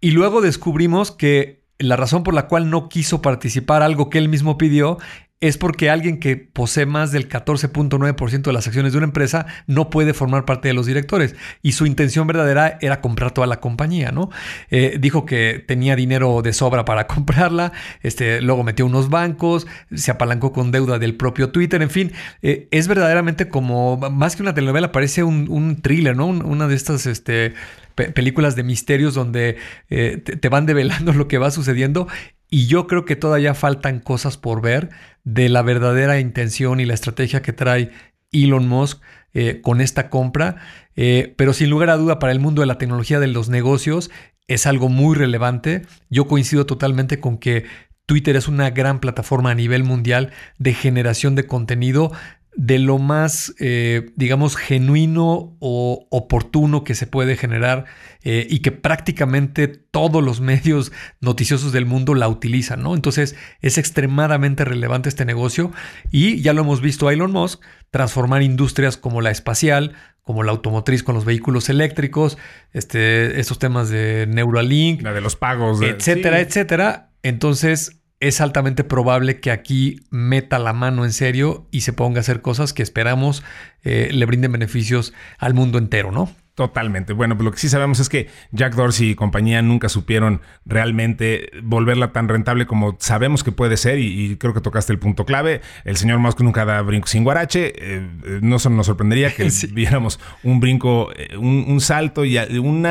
Y 0.00 0.10
luego 0.10 0.40
descubrimos 0.40 1.10
que 1.10 1.64
la 1.78 1.96
razón 1.96 2.22
por 2.22 2.34
la 2.34 2.46
cual 2.46 2.70
no 2.70 2.88
quiso 2.88 3.22
participar, 3.22 3.82
algo 3.82 4.10
que 4.10 4.18
él 4.18 4.28
mismo 4.28 4.58
pidió, 4.58 4.98
es 5.40 5.58
porque 5.58 5.90
alguien 5.90 6.20
que 6.20 6.36
posee 6.36 6.86
más 6.86 7.12
del 7.12 7.28
14.9% 7.28 8.42
de 8.42 8.52
las 8.52 8.66
acciones 8.66 8.92
de 8.92 8.98
una 8.98 9.06
empresa 9.06 9.46
no 9.66 9.90
puede 9.90 10.14
formar 10.14 10.46
parte 10.46 10.68
de 10.68 10.74
los 10.74 10.86
directores. 10.86 11.34
Y 11.60 11.72
su 11.72 11.86
intención 11.86 12.26
verdadera 12.26 12.78
era 12.80 13.00
comprar 13.00 13.32
toda 13.32 13.46
la 13.46 13.60
compañía, 13.60 14.10
¿no? 14.10 14.30
Eh, 14.70 14.96
dijo 14.98 15.26
que 15.26 15.62
tenía 15.66 15.96
dinero 15.96 16.40
de 16.40 16.52
sobra 16.52 16.84
para 16.84 17.06
comprarla, 17.08 17.72
este, 18.02 18.40
luego 18.40 18.64
metió 18.64 18.86
unos 18.86 19.10
bancos, 19.10 19.66
se 19.94 20.10
apalancó 20.10 20.52
con 20.52 20.70
deuda 20.70 20.98
del 20.98 21.14
propio 21.14 21.50
Twitter, 21.50 21.82
en 21.82 21.90
fin, 21.90 22.12
eh, 22.40 22.68
es 22.70 22.88
verdaderamente 22.88 23.48
como, 23.48 23.98
más 23.98 24.36
que 24.36 24.42
una 24.42 24.54
telenovela, 24.54 24.92
parece 24.92 25.24
un, 25.24 25.80
thriller, 25.82 26.16
¿no? 26.16 26.26
una 26.28 26.68
de 26.68 26.74
estas, 26.74 27.06
este, 27.06 27.54
películas 27.94 28.56
de 28.56 28.62
misterios 28.62 29.14
donde 29.14 29.56
eh, 29.90 30.16
te, 30.18 30.48
van 30.48 30.66
develando 30.66 31.12
lo 31.14 31.28
que 31.28 31.38
va 31.38 31.50
sucediendo 31.50 32.08
y 32.50 32.66
yo 32.66 32.86
creo 32.86 33.04
que 33.04 33.16
todavía 33.16 33.54
faltan 33.54 34.00
cosas 34.00 34.36
por 34.36 34.60
ver 34.60 34.90
de 35.24 35.48
la 35.48 35.62
verdadera 35.62 36.20
intención 36.20 36.80
y 36.80 36.84
la 36.84 36.94
estrategia 36.94 37.42
que 37.42 37.52
trae 37.52 37.90
Elon 38.32 38.68
Musk 38.68 39.00
eh, 39.32 39.60
con 39.62 39.80
esta 39.80 40.10
compra. 40.10 40.56
Eh, 40.96 41.34
pero 41.36 41.52
sin 41.52 41.70
lugar 41.70 41.90
a 41.90 41.96
duda 41.96 42.18
para 42.18 42.32
el 42.32 42.40
mundo 42.40 42.60
de 42.60 42.66
la 42.66 42.78
tecnología 42.78 43.18
de 43.18 43.26
los 43.26 43.48
negocios 43.48 44.10
es 44.46 44.66
algo 44.66 44.88
muy 44.88 45.16
relevante. 45.16 45.82
Yo 46.10 46.26
coincido 46.26 46.66
totalmente 46.66 47.18
con 47.18 47.38
que 47.38 47.64
Twitter 48.06 48.36
es 48.36 48.48
una 48.48 48.70
gran 48.70 49.00
plataforma 49.00 49.50
a 49.50 49.54
nivel 49.54 49.82
mundial 49.82 50.30
de 50.58 50.74
generación 50.74 51.34
de 51.34 51.46
contenido 51.46 52.12
de 52.56 52.78
lo 52.78 52.98
más, 52.98 53.54
eh, 53.58 54.12
digamos, 54.16 54.56
genuino 54.56 55.56
o 55.58 56.06
oportuno 56.10 56.84
que 56.84 56.94
se 56.94 57.06
puede 57.06 57.36
generar 57.36 57.86
eh, 58.22 58.46
y 58.48 58.60
que 58.60 58.70
prácticamente 58.70 59.68
todos 59.68 60.22
los 60.22 60.40
medios 60.40 60.92
noticiosos 61.20 61.72
del 61.72 61.86
mundo 61.86 62.14
la 62.14 62.28
utilizan, 62.28 62.82
¿no? 62.82 62.94
Entonces 62.94 63.34
es 63.60 63.76
extremadamente 63.76 64.64
relevante 64.64 65.08
este 65.08 65.24
negocio 65.24 65.72
y 66.10 66.40
ya 66.42 66.52
lo 66.52 66.62
hemos 66.62 66.80
visto 66.80 67.08
a 67.08 67.12
Elon 67.12 67.32
Musk 67.32 67.60
transformar 67.90 68.42
industrias 68.42 68.96
como 68.96 69.20
la 69.20 69.30
espacial, 69.30 69.94
como 70.22 70.42
la 70.42 70.52
automotriz 70.52 71.02
con 71.02 71.14
los 71.14 71.24
vehículos 71.24 71.68
eléctricos, 71.68 72.38
este, 72.72 73.40
estos 73.40 73.58
temas 73.58 73.88
de 73.88 74.26
Neuralink, 74.28 75.02
la 75.02 75.12
de 75.12 75.20
los 75.20 75.36
pagos, 75.36 75.82
etcétera, 75.82 76.40
etcétera. 76.40 77.10
Entonces 77.22 78.00
es 78.20 78.40
altamente 78.40 78.84
probable 78.84 79.40
que 79.40 79.50
aquí 79.50 80.00
meta 80.10 80.58
la 80.58 80.72
mano 80.72 81.04
en 81.04 81.12
serio 81.12 81.66
y 81.70 81.82
se 81.82 81.92
ponga 81.92 82.18
a 82.18 82.20
hacer 82.20 82.42
cosas 82.42 82.72
que 82.72 82.82
esperamos 82.82 83.42
eh, 83.82 84.10
le 84.12 84.26
brinden 84.26 84.52
beneficios 84.52 85.12
al 85.38 85.54
mundo 85.54 85.78
entero, 85.78 86.12
¿no? 86.12 86.30
Totalmente. 86.54 87.14
Bueno, 87.14 87.36
pues 87.36 87.44
lo 87.44 87.50
que 87.50 87.58
sí 87.58 87.68
sabemos 87.68 87.98
es 87.98 88.08
que 88.08 88.28
Jack 88.52 88.76
Dorsey 88.76 89.10
y 89.10 89.14
compañía 89.16 89.60
nunca 89.60 89.88
supieron 89.88 90.40
realmente 90.64 91.50
volverla 91.64 92.12
tan 92.12 92.28
rentable 92.28 92.64
como 92.64 92.96
sabemos 93.00 93.42
que 93.42 93.50
puede 93.50 93.76
ser 93.76 93.98
y, 93.98 94.36
creo 94.36 94.54
que 94.54 94.60
tocaste 94.60 94.92
el 94.92 95.00
punto 95.00 95.24
clave. 95.24 95.62
El 95.84 95.96
señor 95.96 96.20
Musk 96.20 96.42
nunca 96.42 96.64
da 96.64 96.80
brinco 96.82 97.08
sin 97.08 97.24
guarache. 97.24 97.72
Eh, 97.76 98.08
eh, 98.24 98.38
no 98.40 98.60
solo 98.60 98.76
nos 98.76 98.86
sorprendería 98.86 99.34
que 99.34 99.50
viéramos 99.72 100.20
un 100.44 100.60
brinco, 100.60 101.10
eh, 101.16 101.36
un, 101.36 101.80
salto 101.80 102.24
y 102.24 102.38
un 102.38 102.86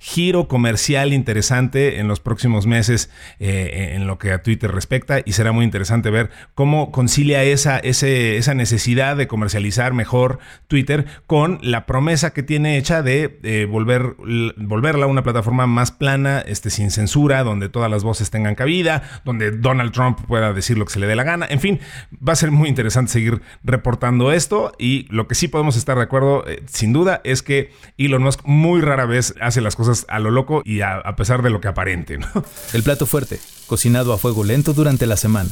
giro 0.00 0.48
comercial 0.48 1.12
interesante 1.12 2.00
en 2.00 2.08
los 2.08 2.18
próximos 2.18 2.66
meses 2.66 3.10
en 3.38 4.08
lo 4.08 4.18
que 4.18 4.32
a 4.32 4.42
Twitter 4.42 4.72
respecta 4.72 5.20
y 5.24 5.32
será 5.32 5.52
muy 5.52 5.64
interesante 5.64 6.10
ver 6.10 6.30
cómo 6.54 6.90
concilia 6.90 7.44
esa, 7.44 7.78
esa 7.78 8.54
necesidad 8.54 9.16
de 9.16 9.28
comercializar 9.28 9.92
mejor 9.92 10.40
Twitter 10.66 11.06
con 11.28 11.60
la 11.62 11.86
promesa 11.86 12.32
que 12.32 12.42
tiene 12.42 12.76
hecha 12.76 13.03
de 13.04 13.38
eh, 13.42 13.66
volver, 13.70 14.16
volverla 14.56 15.06
una 15.06 15.22
plataforma 15.22 15.66
más 15.66 15.92
plana, 15.92 16.40
este, 16.40 16.70
sin 16.70 16.90
censura, 16.90 17.44
donde 17.44 17.68
todas 17.68 17.90
las 17.90 18.02
voces 18.02 18.30
tengan 18.30 18.54
cabida, 18.54 19.02
donde 19.24 19.52
Donald 19.52 19.92
Trump 19.92 20.18
pueda 20.26 20.52
decir 20.52 20.78
lo 20.78 20.86
que 20.86 20.92
se 20.92 20.98
le 20.98 21.06
dé 21.06 21.14
la 21.14 21.22
gana. 21.22 21.46
En 21.48 21.60
fin, 21.60 21.80
va 22.26 22.32
a 22.32 22.36
ser 22.36 22.50
muy 22.50 22.68
interesante 22.68 23.12
seguir 23.12 23.42
reportando 23.62 24.32
esto 24.32 24.72
y 24.78 25.06
lo 25.10 25.28
que 25.28 25.34
sí 25.34 25.48
podemos 25.48 25.76
estar 25.76 25.96
de 25.96 26.02
acuerdo, 26.02 26.46
eh, 26.46 26.62
sin 26.66 26.92
duda, 26.92 27.20
es 27.24 27.42
que 27.42 27.72
Elon 27.98 28.22
Musk 28.22 28.40
muy 28.44 28.80
rara 28.80 29.04
vez 29.06 29.34
hace 29.40 29.60
las 29.60 29.76
cosas 29.76 30.06
a 30.08 30.18
lo 30.18 30.30
loco 30.30 30.62
y 30.64 30.80
a, 30.80 31.02
pesar 31.16 31.42
de 31.42 31.50
lo 31.50 31.60
que 31.60 31.68
aparente. 31.68 32.18
El 32.72 32.82
plato 32.82 33.06
fuerte, 33.06 33.38
cocinado 33.66 34.12
a 34.12 34.18
fuego 34.18 34.44
lento 34.44 34.72
durante 34.72 35.06
la 35.06 35.16
semana. 35.16 35.50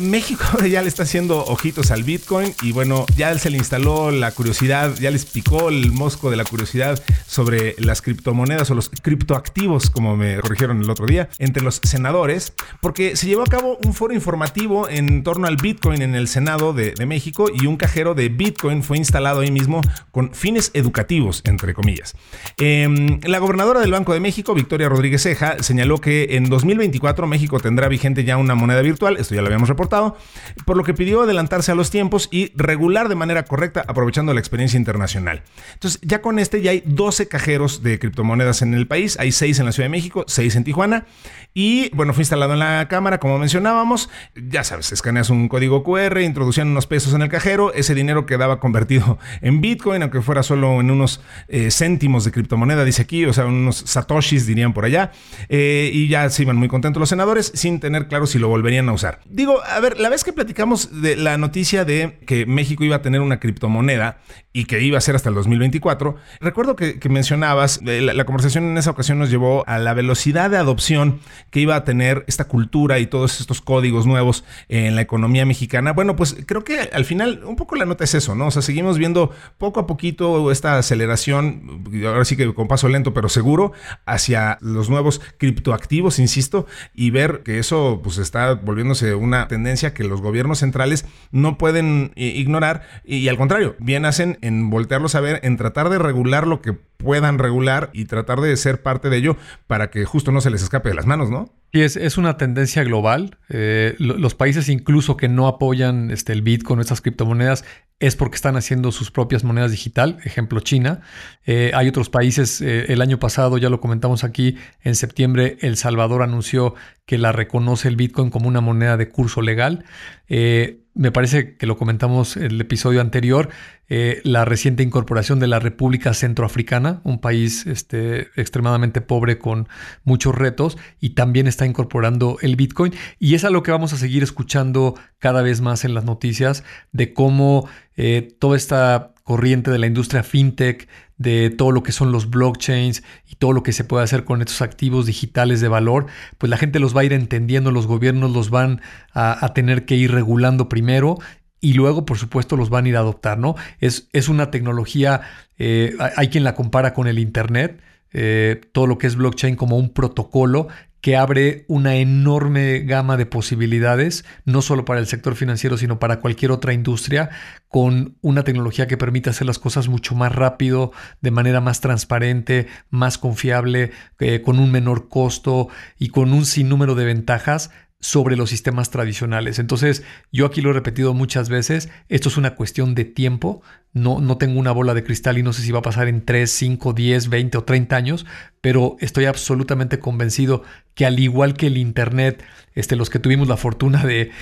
México 0.00 0.44
ya 0.68 0.82
le 0.82 0.88
está 0.88 1.04
haciendo 1.04 1.44
ojitos 1.44 1.90
al 1.90 2.02
Bitcoin 2.02 2.54
y 2.62 2.72
bueno, 2.72 3.06
ya 3.16 3.36
se 3.38 3.50
le 3.50 3.58
instaló 3.58 4.10
la 4.10 4.32
curiosidad, 4.32 4.94
ya 5.00 5.10
les 5.10 5.24
picó 5.24 5.68
el 5.68 5.92
mosco 5.92 6.30
de 6.30 6.36
la 6.36 6.44
curiosidad 6.44 7.02
sobre 7.26 7.74
las 7.78 8.02
criptomonedas 8.02 8.70
o 8.70 8.74
los 8.74 8.88
criptoactivos, 8.88 9.90
como 9.90 10.16
me 10.16 10.36
corrigieron 10.40 10.82
el 10.82 10.90
otro 10.90 11.06
día, 11.06 11.28
entre 11.38 11.62
los 11.62 11.80
senadores, 11.82 12.54
porque 12.80 13.16
se 13.16 13.26
llevó 13.26 13.42
a 13.42 13.46
cabo 13.46 13.78
un 13.84 13.94
foro 13.94 14.14
informativo 14.14 14.88
en 14.88 15.22
torno 15.22 15.46
al 15.46 15.56
Bitcoin 15.56 16.02
en 16.02 16.14
el 16.14 16.28
Senado 16.28 16.72
de, 16.72 16.94
México 17.04 17.50
y 17.52 17.66
un 17.66 17.76
cajero 17.76 18.14
de 18.14 18.30
Bitcoin 18.30 18.82
fue 18.82 18.96
instalado 18.96 19.40
ahí 19.40 19.50
mismo 19.50 19.82
con 20.10 20.32
fines 20.32 20.70
educativos, 20.72 21.42
entre 21.44 21.74
comillas. 21.74 22.14
Em, 22.56 23.20
la 23.24 23.38
gobernadora 23.40 23.80
del 23.80 23.90
Banco 23.90 24.14
de 24.14 24.20
México, 24.20 24.54
Victoria 24.54 24.88
Rodríguez 24.88 25.22
Ceja, 25.22 25.62
señaló 25.62 26.00
que 26.00 26.28
en 26.30 26.48
2024 26.48 27.26
México 27.26 27.60
tendrá 27.60 27.88
vigente 27.88 28.24
ya 28.24 28.38
una 28.38 28.54
moneda 28.54 28.80
virtual, 28.80 29.18
esto 29.18 29.34
ya 29.34 29.42
lo 29.42 29.48
habíamos 29.48 29.68
reportado, 29.68 29.83
por 29.88 30.76
lo 30.76 30.84
que 30.84 30.94
pidió 30.94 31.22
adelantarse 31.22 31.72
a 31.72 31.74
los 31.74 31.90
tiempos 31.90 32.28
y 32.30 32.52
regular 32.56 33.08
de 33.08 33.14
manera 33.14 33.44
correcta, 33.44 33.84
aprovechando 33.86 34.32
la 34.32 34.40
experiencia 34.40 34.76
internacional. 34.76 35.42
Entonces, 35.74 36.00
ya 36.02 36.22
con 36.22 36.38
este 36.38 36.62
ya 36.62 36.70
hay 36.70 36.82
12 36.84 37.28
cajeros 37.28 37.82
de 37.82 37.98
criptomonedas 37.98 38.62
en 38.62 38.74
el 38.74 38.86
país, 38.86 39.18
hay 39.18 39.32
6 39.32 39.60
en 39.60 39.66
la 39.66 39.72
Ciudad 39.72 39.86
de 39.86 39.90
México, 39.90 40.24
6 40.26 40.56
en 40.56 40.64
Tijuana, 40.64 41.06
y 41.52 41.90
bueno, 41.94 42.12
fue 42.12 42.22
instalado 42.22 42.54
en 42.54 42.58
la 42.58 42.88
cámara, 42.88 43.18
como 43.18 43.38
mencionábamos, 43.38 44.10
ya 44.34 44.64
sabes, 44.64 44.90
escaneas 44.90 45.30
un 45.30 45.48
código 45.48 45.84
QR, 45.84 46.20
introducían 46.20 46.68
unos 46.68 46.86
pesos 46.86 47.14
en 47.14 47.22
el 47.22 47.28
cajero, 47.28 47.72
ese 47.74 47.94
dinero 47.94 48.26
quedaba 48.26 48.58
convertido 48.58 49.18
en 49.40 49.60
Bitcoin, 49.60 50.02
aunque 50.02 50.20
fuera 50.20 50.42
solo 50.42 50.80
en 50.80 50.90
unos 50.90 51.20
eh, 51.48 51.70
céntimos 51.70 52.24
de 52.24 52.32
criptomoneda, 52.32 52.84
dice 52.84 53.02
aquí, 53.02 53.24
o 53.24 53.32
sea, 53.32 53.46
unos 53.46 53.76
satoshis 53.86 54.46
dirían 54.46 54.72
por 54.72 54.84
allá, 54.84 55.12
eh, 55.48 55.90
y 55.92 56.08
ya 56.08 56.28
se 56.30 56.42
iban 56.42 56.56
muy 56.56 56.68
contentos 56.68 57.00
los 57.00 57.08
senadores 57.08 57.52
sin 57.54 57.80
tener 57.80 58.08
claro 58.08 58.26
si 58.26 58.38
lo 58.38 58.48
volverían 58.48 58.88
a 58.88 58.92
usar. 58.92 59.20
Digo, 59.26 59.60
a 59.74 59.80
ver, 59.80 59.98
la 59.98 60.08
vez 60.08 60.24
que 60.24 60.32
platicamos 60.32 61.02
de 61.02 61.16
la 61.16 61.36
noticia 61.38 61.84
de 61.84 62.18
que 62.26 62.46
México 62.46 62.84
iba 62.84 62.96
a 62.96 63.02
tener 63.02 63.20
una 63.20 63.40
criptomoneda 63.40 64.18
y 64.56 64.66
que 64.66 64.80
iba 64.80 64.96
a 64.96 65.00
ser 65.00 65.16
hasta 65.16 65.28
el 65.28 65.34
2024, 65.34 66.14
recuerdo 66.40 66.76
que, 66.76 66.96
mencionabas, 67.10 67.80
eh, 67.84 68.00
la, 68.00 68.24
conversación 68.24 68.64
en 68.64 68.78
esa 68.78 68.92
ocasión 68.92 69.18
nos 69.18 69.28
llevó 69.28 69.64
a 69.66 69.78
la 69.80 69.94
velocidad 69.94 70.48
de 70.48 70.56
adopción 70.56 71.18
que 71.50 71.58
iba 71.58 71.74
a 71.74 71.82
tener 71.82 72.24
esta 72.28 72.44
cultura 72.44 73.00
y 73.00 73.06
todos 73.06 73.40
estos 73.40 73.60
códigos 73.60 74.06
nuevos 74.06 74.44
en 74.68 74.94
la 74.94 75.00
economía 75.00 75.44
mexicana. 75.44 75.92
Bueno, 75.92 76.14
pues 76.14 76.36
creo 76.46 76.62
que 76.62 76.88
al 76.92 77.04
final 77.04 77.42
un 77.44 77.56
poco 77.56 77.74
la 77.74 77.84
nota 77.84 78.04
es 78.04 78.14
eso, 78.14 78.36
¿no? 78.36 78.46
O 78.46 78.50
sea, 78.52 78.62
seguimos 78.62 78.96
viendo 78.96 79.32
poco 79.58 79.80
a 79.80 79.88
poquito 79.88 80.52
esta 80.52 80.78
aceleración, 80.78 81.82
ahora 82.06 82.24
sí 82.24 82.36
que 82.36 82.54
con 82.54 82.68
paso 82.68 82.88
lento 82.88 83.12
pero 83.12 83.28
seguro, 83.28 83.72
hacia 84.06 84.58
los 84.60 84.88
nuevos 84.88 85.20
criptoactivos, 85.36 86.20
insisto, 86.20 86.66
y 86.94 87.10
ver 87.10 87.42
que 87.44 87.58
eso 87.58 88.00
pues 88.04 88.18
está 88.18 88.54
volviéndose 88.54 89.16
una 89.16 89.48
tendencia 89.48 89.94
que 89.94 90.04
los 90.04 90.20
gobiernos 90.20 90.60
centrales 90.60 91.06
no 91.32 91.58
pueden 91.58 92.12
eh, 92.14 92.26
ignorar 92.26 92.82
y, 93.04 93.26
al 93.26 93.36
contrario, 93.36 93.74
bien 93.80 94.04
hacen 94.04 94.38
en 94.46 94.70
voltearlos 94.70 95.14
a 95.14 95.20
ver, 95.20 95.40
en 95.42 95.56
tratar 95.56 95.88
de 95.88 95.98
regular 95.98 96.46
lo 96.46 96.60
que 96.60 96.72
puedan 96.72 97.38
regular 97.38 97.90
y 97.92 98.04
tratar 98.04 98.40
de 98.40 98.56
ser 98.56 98.82
parte 98.82 99.10
de 99.10 99.16
ello 99.16 99.36
para 99.66 99.90
que 99.90 100.04
justo 100.04 100.32
no 100.32 100.40
se 100.40 100.50
les 100.50 100.62
escape 100.62 100.90
de 100.90 100.94
las 100.94 101.06
manos, 101.06 101.30
¿no? 101.30 101.52
Sí, 101.72 101.82
es, 101.82 101.96
es 101.96 102.18
una 102.18 102.36
tendencia 102.36 102.84
global. 102.84 103.38
Eh, 103.48 103.96
los 103.98 104.34
países 104.34 104.68
incluso 104.68 105.16
que 105.16 105.28
no 105.28 105.48
apoyan 105.48 106.10
este, 106.10 106.32
el 106.32 106.42
Bitcoin 106.42 106.80
estas 106.80 107.00
criptomonedas 107.00 107.64
es 108.00 108.16
porque 108.16 108.36
están 108.36 108.56
haciendo 108.56 108.92
sus 108.92 109.10
propias 109.10 109.44
monedas 109.44 109.70
digital, 109.70 110.18
ejemplo 110.24 110.60
China. 110.60 111.00
Eh, 111.46 111.72
hay 111.74 111.88
otros 111.88 112.10
países, 112.10 112.60
el 112.60 113.00
año 113.00 113.18
pasado, 113.18 113.56
ya 113.58 113.70
lo 113.70 113.80
comentamos 113.80 114.24
aquí, 114.24 114.56
en 114.82 114.94
septiembre 114.94 115.58
El 115.60 115.76
Salvador 115.76 116.22
anunció 116.22 116.74
que 117.06 117.18
la 117.18 117.32
reconoce 117.32 117.88
el 117.88 117.96
Bitcoin 117.96 118.30
como 118.30 118.48
una 118.48 118.60
moneda 118.60 118.96
de 118.96 119.08
curso 119.08 119.42
legal. 119.42 119.84
Eh, 120.28 120.83
me 120.94 121.10
parece 121.10 121.56
que 121.56 121.66
lo 121.66 121.76
comentamos 121.76 122.36
en 122.36 122.44
el 122.44 122.60
episodio 122.60 123.00
anterior, 123.00 123.48
eh, 123.88 124.20
la 124.24 124.44
reciente 124.44 124.82
incorporación 124.82 125.40
de 125.40 125.48
la 125.48 125.58
República 125.58 126.14
Centroafricana, 126.14 127.00
un 127.04 127.20
país 127.20 127.66
este, 127.66 128.28
extremadamente 128.36 129.00
pobre 129.00 129.38
con 129.38 129.68
muchos 130.04 130.34
retos, 130.34 130.78
y 131.00 131.10
también 131.10 131.46
está 131.46 131.66
incorporando 131.66 132.38
el 132.42 132.56
Bitcoin. 132.56 132.94
Y 133.18 133.34
es 133.34 133.44
a 133.44 133.50
lo 133.50 133.62
que 133.62 133.72
vamos 133.72 133.92
a 133.92 133.96
seguir 133.96 134.22
escuchando 134.22 134.94
cada 135.18 135.42
vez 135.42 135.60
más 135.60 135.84
en 135.84 135.94
las 135.94 136.04
noticias 136.04 136.64
de 136.92 137.12
cómo 137.12 137.68
eh, 137.96 138.36
toda 138.38 138.56
esta 138.56 139.13
corriente 139.24 139.70
de 139.70 139.78
la 139.78 139.86
industria 139.86 140.22
fintech, 140.22 140.88
de 141.16 141.50
todo 141.50 141.72
lo 141.72 141.82
que 141.82 141.92
son 141.92 142.12
los 142.12 142.28
blockchains 142.28 143.02
y 143.26 143.36
todo 143.36 143.52
lo 143.52 143.62
que 143.62 143.72
se 143.72 143.84
puede 143.84 144.04
hacer 144.04 144.24
con 144.24 144.40
estos 144.40 144.62
activos 144.62 145.06
digitales 145.06 145.60
de 145.60 145.68
valor, 145.68 146.06
pues 146.38 146.50
la 146.50 146.58
gente 146.58 146.78
los 146.78 146.94
va 146.94 147.00
a 147.00 147.04
ir 147.04 147.12
entendiendo, 147.12 147.70
los 147.70 147.86
gobiernos 147.86 148.32
los 148.32 148.50
van 148.50 148.80
a, 149.12 149.52
tener 149.54 149.86
que 149.86 149.96
ir 149.96 150.12
regulando 150.12 150.68
primero 150.68 151.18
y 151.60 151.72
luego, 151.72 152.04
por 152.04 152.18
supuesto, 152.18 152.56
los 152.56 152.68
van 152.68 152.84
a 152.84 152.88
ir 152.90 152.96
a 152.96 153.00
adoptar, 153.00 153.38
¿no? 153.38 153.54
Es, 153.80 154.08
es 154.12 154.28
una 154.28 154.50
tecnología, 154.50 155.22
eh, 155.56 155.96
hay 156.16 156.28
quien 156.28 156.44
la 156.44 156.54
compara 156.54 156.92
con 156.92 157.06
el 157.06 157.18
Internet, 157.18 157.80
eh, 158.12 158.60
todo 158.72 158.86
lo 158.86 158.98
que 158.98 159.06
es 159.06 159.16
blockchain 159.16 159.56
como 159.56 159.78
un 159.78 159.90
protocolo 159.94 160.68
que 161.04 161.18
abre 161.18 161.66
una 161.68 161.96
enorme 161.96 162.78
gama 162.78 163.18
de 163.18 163.26
posibilidades, 163.26 164.24
no 164.46 164.62
solo 164.62 164.86
para 164.86 165.00
el 165.00 165.06
sector 165.06 165.34
financiero, 165.34 165.76
sino 165.76 165.98
para 165.98 166.20
cualquier 166.20 166.50
otra 166.50 166.72
industria, 166.72 167.28
con 167.68 168.16
una 168.22 168.42
tecnología 168.42 168.86
que 168.86 168.96
permite 168.96 169.28
hacer 169.28 169.46
las 169.46 169.58
cosas 169.58 169.88
mucho 169.88 170.14
más 170.14 170.34
rápido, 170.34 170.92
de 171.20 171.30
manera 171.30 171.60
más 171.60 171.82
transparente, 171.82 172.68
más 172.88 173.18
confiable, 173.18 173.90
eh, 174.18 174.40
con 174.40 174.58
un 174.58 174.72
menor 174.72 175.10
costo 175.10 175.68
y 175.98 176.08
con 176.08 176.32
un 176.32 176.46
sinnúmero 176.46 176.94
de 176.94 177.04
ventajas 177.04 177.70
sobre 178.04 178.36
los 178.36 178.50
sistemas 178.50 178.90
tradicionales. 178.90 179.58
Entonces, 179.58 180.02
yo 180.30 180.44
aquí 180.44 180.60
lo 180.60 180.68
he 180.68 180.72
repetido 180.74 181.14
muchas 181.14 181.48
veces, 181.48 181.88
esto 182.10 182.28
es 182.28 182.36
una 182.36 182.54
cuestión 182.54 182.94
de 182.94 183.06
tiempo, 183.06 183.62
no, 183.94 184.20
no 184.20 184.36
tengo 184.36 184.60
una 184.60 184.72
bola 184.72 184.92
de 184.92 185.02
cristal 185.02 185.38
y 185.38 185.42
no 185.42 185.54
sé 185.54 185.62
si 185.62 185.72
va 185.72 185.78
a 185.78 185.82
pasar 185.82 186.06
en 186.08 186.22
3, 186.22 186.50
5, 186.50 186.92
10, 186.92 187.30
20 187.30 187.56
o 187.56 187.64
30 187.64 187.96
años, 187.96 188.26
pero 188.60 188.96
estoy 189.00 189.24
absolutamente 189.24 190.00
convencido 190.00 190.64
que 190.94 191.06
al 191.06 191.18
igual 191.18 191.54
que 191.54 191.68
el 191.68 191.78
Internet, 191.78 192.44
este, 192.74 192.94
los 192.94 193.08
que 193.08 193.20
tuvimos 193.20 193.48
la 193.48 193.56
fortuna 193.56 194.04
de, 194.04 194.32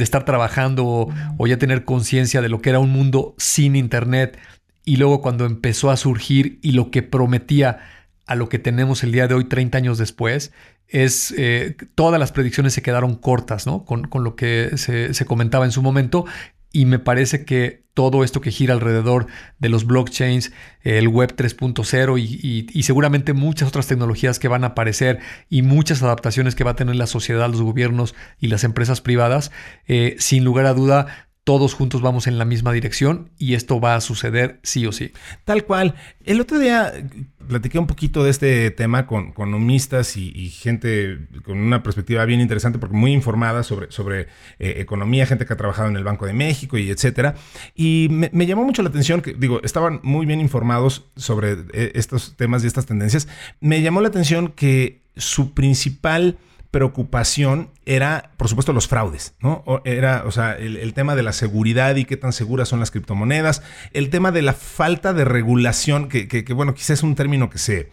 estar 0.00 0.24
trabajando 0.24 0.86
o, 0.86 1.14
o 1.36 1.46
ya 1.46 1.58
tener 1.58 1.84
conciencia 1.84 2.40
de 2.40 2.48
lo 2.48 2.62
que 2.62 2.70
era 2.70 2.78
un 2.78 2.88
mundo 2.88 3.34
sin 3.36 3.76
Internet, 3.76 4.38
y 4.86 4.96
luego 4.96 5.20
cuando 5.20 5.44
empezó 5.44 5.90
a 5.90 5.98
surgir 5.98 6.58
y 6.62 6.72
lo 6.72 6.90
que 6.90 7.02
prometía 7.02 7.80
a 8.28 8.36
lo 8.36 8.48
que 8.48 8.58
tenemos 8.58 9.02
el 9.02 9.10
día 9.10 9.26
de 9.26 9.34
hoy, 9.34 9.44
30 9.44 9.78
años 9.78 9.98
después, 9.98 10.52
es 10.86 11.34
eh, 11.36 11.76
todas 11.94 12.20
las 12.20 12.30
predicciones 12.30 12.74
se 12.74 12.82
quedaron 12.82 13.16
cortas, 13.16 13.66
¿no? 13.66 13.84
Con, 13.84 14.08
lo 14.12 14.36
que 14.36 14.76
se, 14.76 15.24
comentaba 15.24 15.64
en 15.64 15.72
su 15.72 15.82
momento. 15.82 16.26
y 16.70 16.84
me 16.84 16.98
parece 16.98 17.46
que 17.46 17.88
todo 17.94 18.22
esto 18.22 18.40
que 18.40 18.52
gira 18.52 18.74
alrededor 18.74 19.26
de 19.58 19.70
los 19.70 19.86
blockchains, 19.86 20.52
el 20.82 21.08
web 21.08 21.34
3.0 21.34 22.20
y, 22.72 22.82
seguramente 22.84 23.32
muchas 23.32 23.68
otras 23.68 23.88
tecnologías 23.88 24.38
que 24.38 24.46
van 24.46 24.62
a 24.62 24.68
aparecer 24.68 25.18
y 25.48 25.62
muchas 25.62 26.02
adaptaciones 26.02 26.54
que 26.54 26.62
va 26.62 26.72
a 26.72 26.76
tener 26.76 26.94
la 26.94 27.08
sociedad, 27.08 27.50
los 27.50 27.62
gobiernos 27.62 28.14
y 28.38 28.48
las 28.48 28.62
empresas 28.62 29.00
privadas, 29.00 29.50
eh, 29.88 30.14
sin 30.20 30.44
lugar 30.44 30.66
a 30.66 30.74
duda 30.74 31.27
todos 31.48 31.72
juntos 31.72 32.02
vamos 32.02 32.26
en 32.26 32.36
la 32.36 32.44
misma 32.44 32.74
dirección 32.74 33.30
y 33.38 33.54
esto 33.54 33.80
va 33.80 33.94
a 33.94 34.02
suceder 34.02 34.60
sí 34.64 34.84
o 34.84 34.92
sí. 34.92 35.12
Tal 35.46 35.64
cual. 35.64 35.94
El 36.26 36.42
otro 36.42 36.58
día 36.58 36.92
platiqué 37.48 37.78
un 37.78 37.86
poquito 37.86 38.22
de 38.22 38.28
este 38.28 38.70
tema 38.70 39.06
con 39.06 39.28
economistas 39.28 40.18
y, 40.18 40.50
gente 40.50 41.20
con 41.46 41.56
una 41.56 41.82
perspectiva 41.82 42.26
bien 42.26 42.42
interesante 42.42 42.78
porque 42.78 42.94
muy 42.94 43.14
informada 43.14 43.62
sobre, 43.62 43.90
sobre 43.90 44.28
eh, 44.58 44.74
economía, 44.76 45.24
gente 45.24 45.46
que 45.46 45.54
ha 45.54 45.56
trabajado 45.56 45.88
en 45.88 45.96
el 45.96 46.04
Banco 46.04 46.26
de 46.26 46.34
México 46.34 46.76
y 46.76 46.90
etcétera. 46.90 47.34
Y 47.74 48.08
me, 48.10 48.46
llamó 48.46 48.64
mucho 48.64 48.82
la 48.82 48.90
atención 48.90 49.22
que, 49.22 49.32
digo, 49.32 49.62
estaban 49.62 50.00
muy 50.02 50.26
bien 50.26 50.42
informados 50.42 51.06
sobre 51.16 51.52
eh, 51.72 51.92
estos 51.94 52.36
temas 52.36 52.62
y 52.62 52.66
estas 52.66 52.84
tendencias. 52.84 53.26
Me 53.58 53.80
llamó 53.80 54.02
la 54.02 54.08
atención 54.08 54.48
que 54.48 55.00
su 55.16 55.54
principal 55.54 56.36
preocupación 56.70 57.70
era, 57.86 58.32
por 58.36 58.48
supuesto, 58.48 58.72
los 58.72 58.88
fraudes, 58.88 59.34
¿no? 59.40 59.64
era, 59.84 60.24
o 60.26 60.30
sea, 60.30 60.52
el, 60.52 60.92
tema 60.92 61.16
de 61.16 61.22
la 61.22 61.32
seguridad 61.32 61.96
y 61.96 62.04
qué 62.04 62.16
tan 62.16 62.32
seguras 62.32 62.68
son 62.68 62.80
las 62.80 62.90
criptomonedas, 62.90 63.62
el 63.92 64.10
tema 64.10 64.32
de 64.32 64.42
la 64.42 64.52
falta 64.52 65.12
de 65.12 65.24
regulación, 65.24 66.08
que, 66.08 66.28
que, 66.28 66.52
bueno, 66.52 66.74
quizás 66.74 66.90
es 66.90 67.02
un 67.02 67.14
término 67.14 67.50
que 67.50 67.58
se 67.58 67.90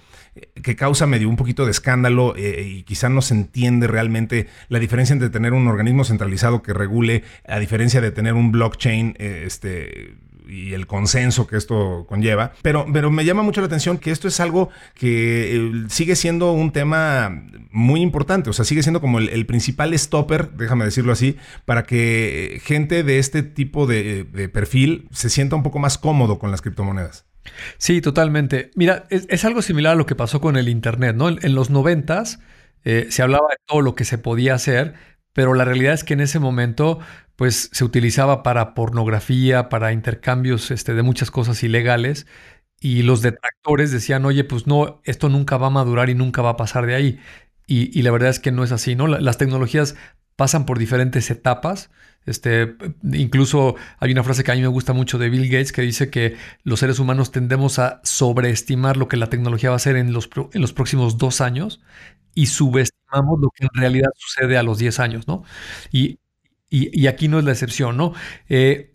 que 0.62 0.76
causa 0.76 1.08
medio 1.08 1.30
un 1.30 1.38
poquito 1.38 1.64
de 1.64 1.72
escándalo 1.72 2.36
eh, 2.36 2.62
y 2.68 2.84
quizá 2.84 3.08
no 3.08 3.22
se 3.22 3.34
entiende 3.34 3.88
realmente 3.88 4.48
la 4.68 4.80
diferencia 4.80 5.14
entre 5.14 5.30
tener 5.30 5.54
un 5.54 5.66
organismo 5.70 6.04
centralizado 6.04 6.62
que 6.62 6.74
regule 6.74 7.24
a 7.48 7.58
diferencia 7.58 8.02
de 8.02 8.12
tener 8.12 8.34
un 8.34 8.52
blockchain 8.52 9.16
eh, 9.18 9.44
este 9.46 10.18
y 10.48 10.74
el 10.74 10.88
consenso 10.88 11.48
que 11.48 11.58
esto 11.58 12.06
conlleva. 12.08 12.54
Pero, 12.62 12.86
pero 12.92 13.12
me 13.12 13.26
llama 13.26 13.44
mucho 13.44 13.62
la 13.62 13.68
atención 13.68 13.98
que 13.98 14.12
esto 14.12 14.28
es 14.28 14.40
algo 14.40 14.70
que 14.94 15.56
eh, 15.56 15.72
sigue 15.90 16.16
siendo 16.16 16.52
un 16.52 16.72
tema 16.72 17.44
muy 17.72 18.02
importante, 18.02 18.50
o 18.50 18.54
sea, 18.54 18.66
sigue 18.66 18.84
siendo 18.84 19.02
como 19.02 19.20
el, 19.20 19.46
principal 19.46 19.98
stopper, 19.98 20.52
déjame 20.52 20.86
decirlo 20.86 21.12
así, 21.12 21.38
para 21.66 21.84
que 21.84 22.62
gente 22.64 23.04
de 23.04 23.20
este 23.20 23.44
tipo 23.44 23.86
de, 23.86 24.50
perfil 24.54 25.08
se 25.12 25.30
sienta 25.30 25.56
un 25.56 25.64
poco 25.64 25.80
más 25.80 25.98
cómodo 25.98 26.40
con 26.40 26.52
las 26.52 26.62
criptomonedas. 26.62 27.26
Sí, 27.78 28.02
totalmente. 28.02 28.72
Mira, 28.76 29.06
es, 29.10 29.46
algo 29.46 29.62
similar 29.62 29.94
a 29.94 29.96
lo 29.96 30.06
que 30.06 30.16
pasó 30.16 30.42
con 30.42 30.58
el 30.58 30.68
Internet, 30.68 31.16
¿no? 31.16 31.30
En, 31.30 31.56
los 31.56 31.70
noventas 31.70 32.40
eh, 32.84 33.08
se 33.10 33.22
hablaba 33.22 33.48
de 33.50 33.58
todo 33.66 33.82
lo 33.82 33.94
que 33.94 34.04
se 34.04 34.18
podía 34.18 34.56
hacer, 34.56 34.96
pero 35.36 35.54
la 35.54 35.66
realidad 35.66 35.94
es 35.94 36.06
que 36.06 36.14
en 36.14 36.22
ese 36.22 36.40
momento 36.40 37.00
pues 37.36 37.70
se 37.74 37.84
utilizaba 37.84 38.42
para 38.42 38.74
pornografía, 38.74 39.68
para 39.68 39.92
intercambios 39.92 40.72
este, 40.72 40.94
de 40.94 41.04
muchas 41.04 41.30
cosas 41.30 41.62
ilegales 41.62 42.26
y 42.80 43.02
los 43.02 43.22
detractores 43.22 43.92
decían, 43.92 44.24
oye, 44.24 44.46
pues 44.46 44.66
no, 44.66 45.02
esto 45.04 45.28
nunca 45.28 45.58
va 45.58 45.68
a 45.68 45.72
madurar 45.72 46.10
y 46.10 46.16
nunca 46.16 46.42
va 46.42 46.52
a 46.52 46.58
pasar 46.58 46.86
de 46.86 46.96
ahí. 46.96 47.20
Y, 47.68 48.02
la 48.02 48.12
verdad 48.12 48.30
es 48.30 48.40
que 48.40 48.54
no 48.54 48.64
es 48.64 48.72
así, 48.72 48.96
¿no? 48.96 49.08
Las 49.08 49.38
tecnologías 49.38 49.96
pasan 50.38 50.66
por 50.66 50.80
diferentes 50.80 51.30
etapas. 51.30 51.90
Este, 52.26 52.78
incluso 53.12 53.76
hay 54.00 54.14
una 54.14 54.24
frase 54.24 54.46
que 54.46 54.54
a 54.54 54.56
mí 54.56 54.62
me 54.62 54.68
gusta 54.68 54.94
mucho 54.94 55.18
de 55.18 55.30
Bill 55.30 55.50
Gates 55.50 55.74
que 55.74 55.82
dice 55.82 56.10
que 56.10 56.38
los 56.64 56.80
seres 56.80 57.00
humanos 57.00 57.32
tendemos 57.32 57.78
a 57.80 58.00
sobreestimar 58.06 58.96
lo 58.96 59.10
que 59.10 59.18
la 59.18 59.30
tecnología 59.30 59.72
va 59.72 59.76
a 59.76 59.84
hacer 59.84 59.98
en 59.98 60.14
los, 60.14 60.30
en 60.54 60.62
los 60.62 60.72
próximos 60.72 61.18
dos 61.18 61.42
años 61.42 61.82
y 62.36 62.46
lo 63.16 63.50
que 63.50 63.64
en 63.64 63.70
realidad 63.74 64.10
sucede 64.16 64.58
a 64.58 64.64
los 64.64 64.78
10 64.78 65.00
años, 65.00 65.28
¿no? 65.28 65.44
Y 65.92 66.20
y, 66.70 67.08
aquí 67.08 67.28
no 67.28 67.40
es 67.40 67.46
la 67.46 67.52
excepción, 67.52 67.96
¿no? 67.98 68.14
Eh, 68.50 68.92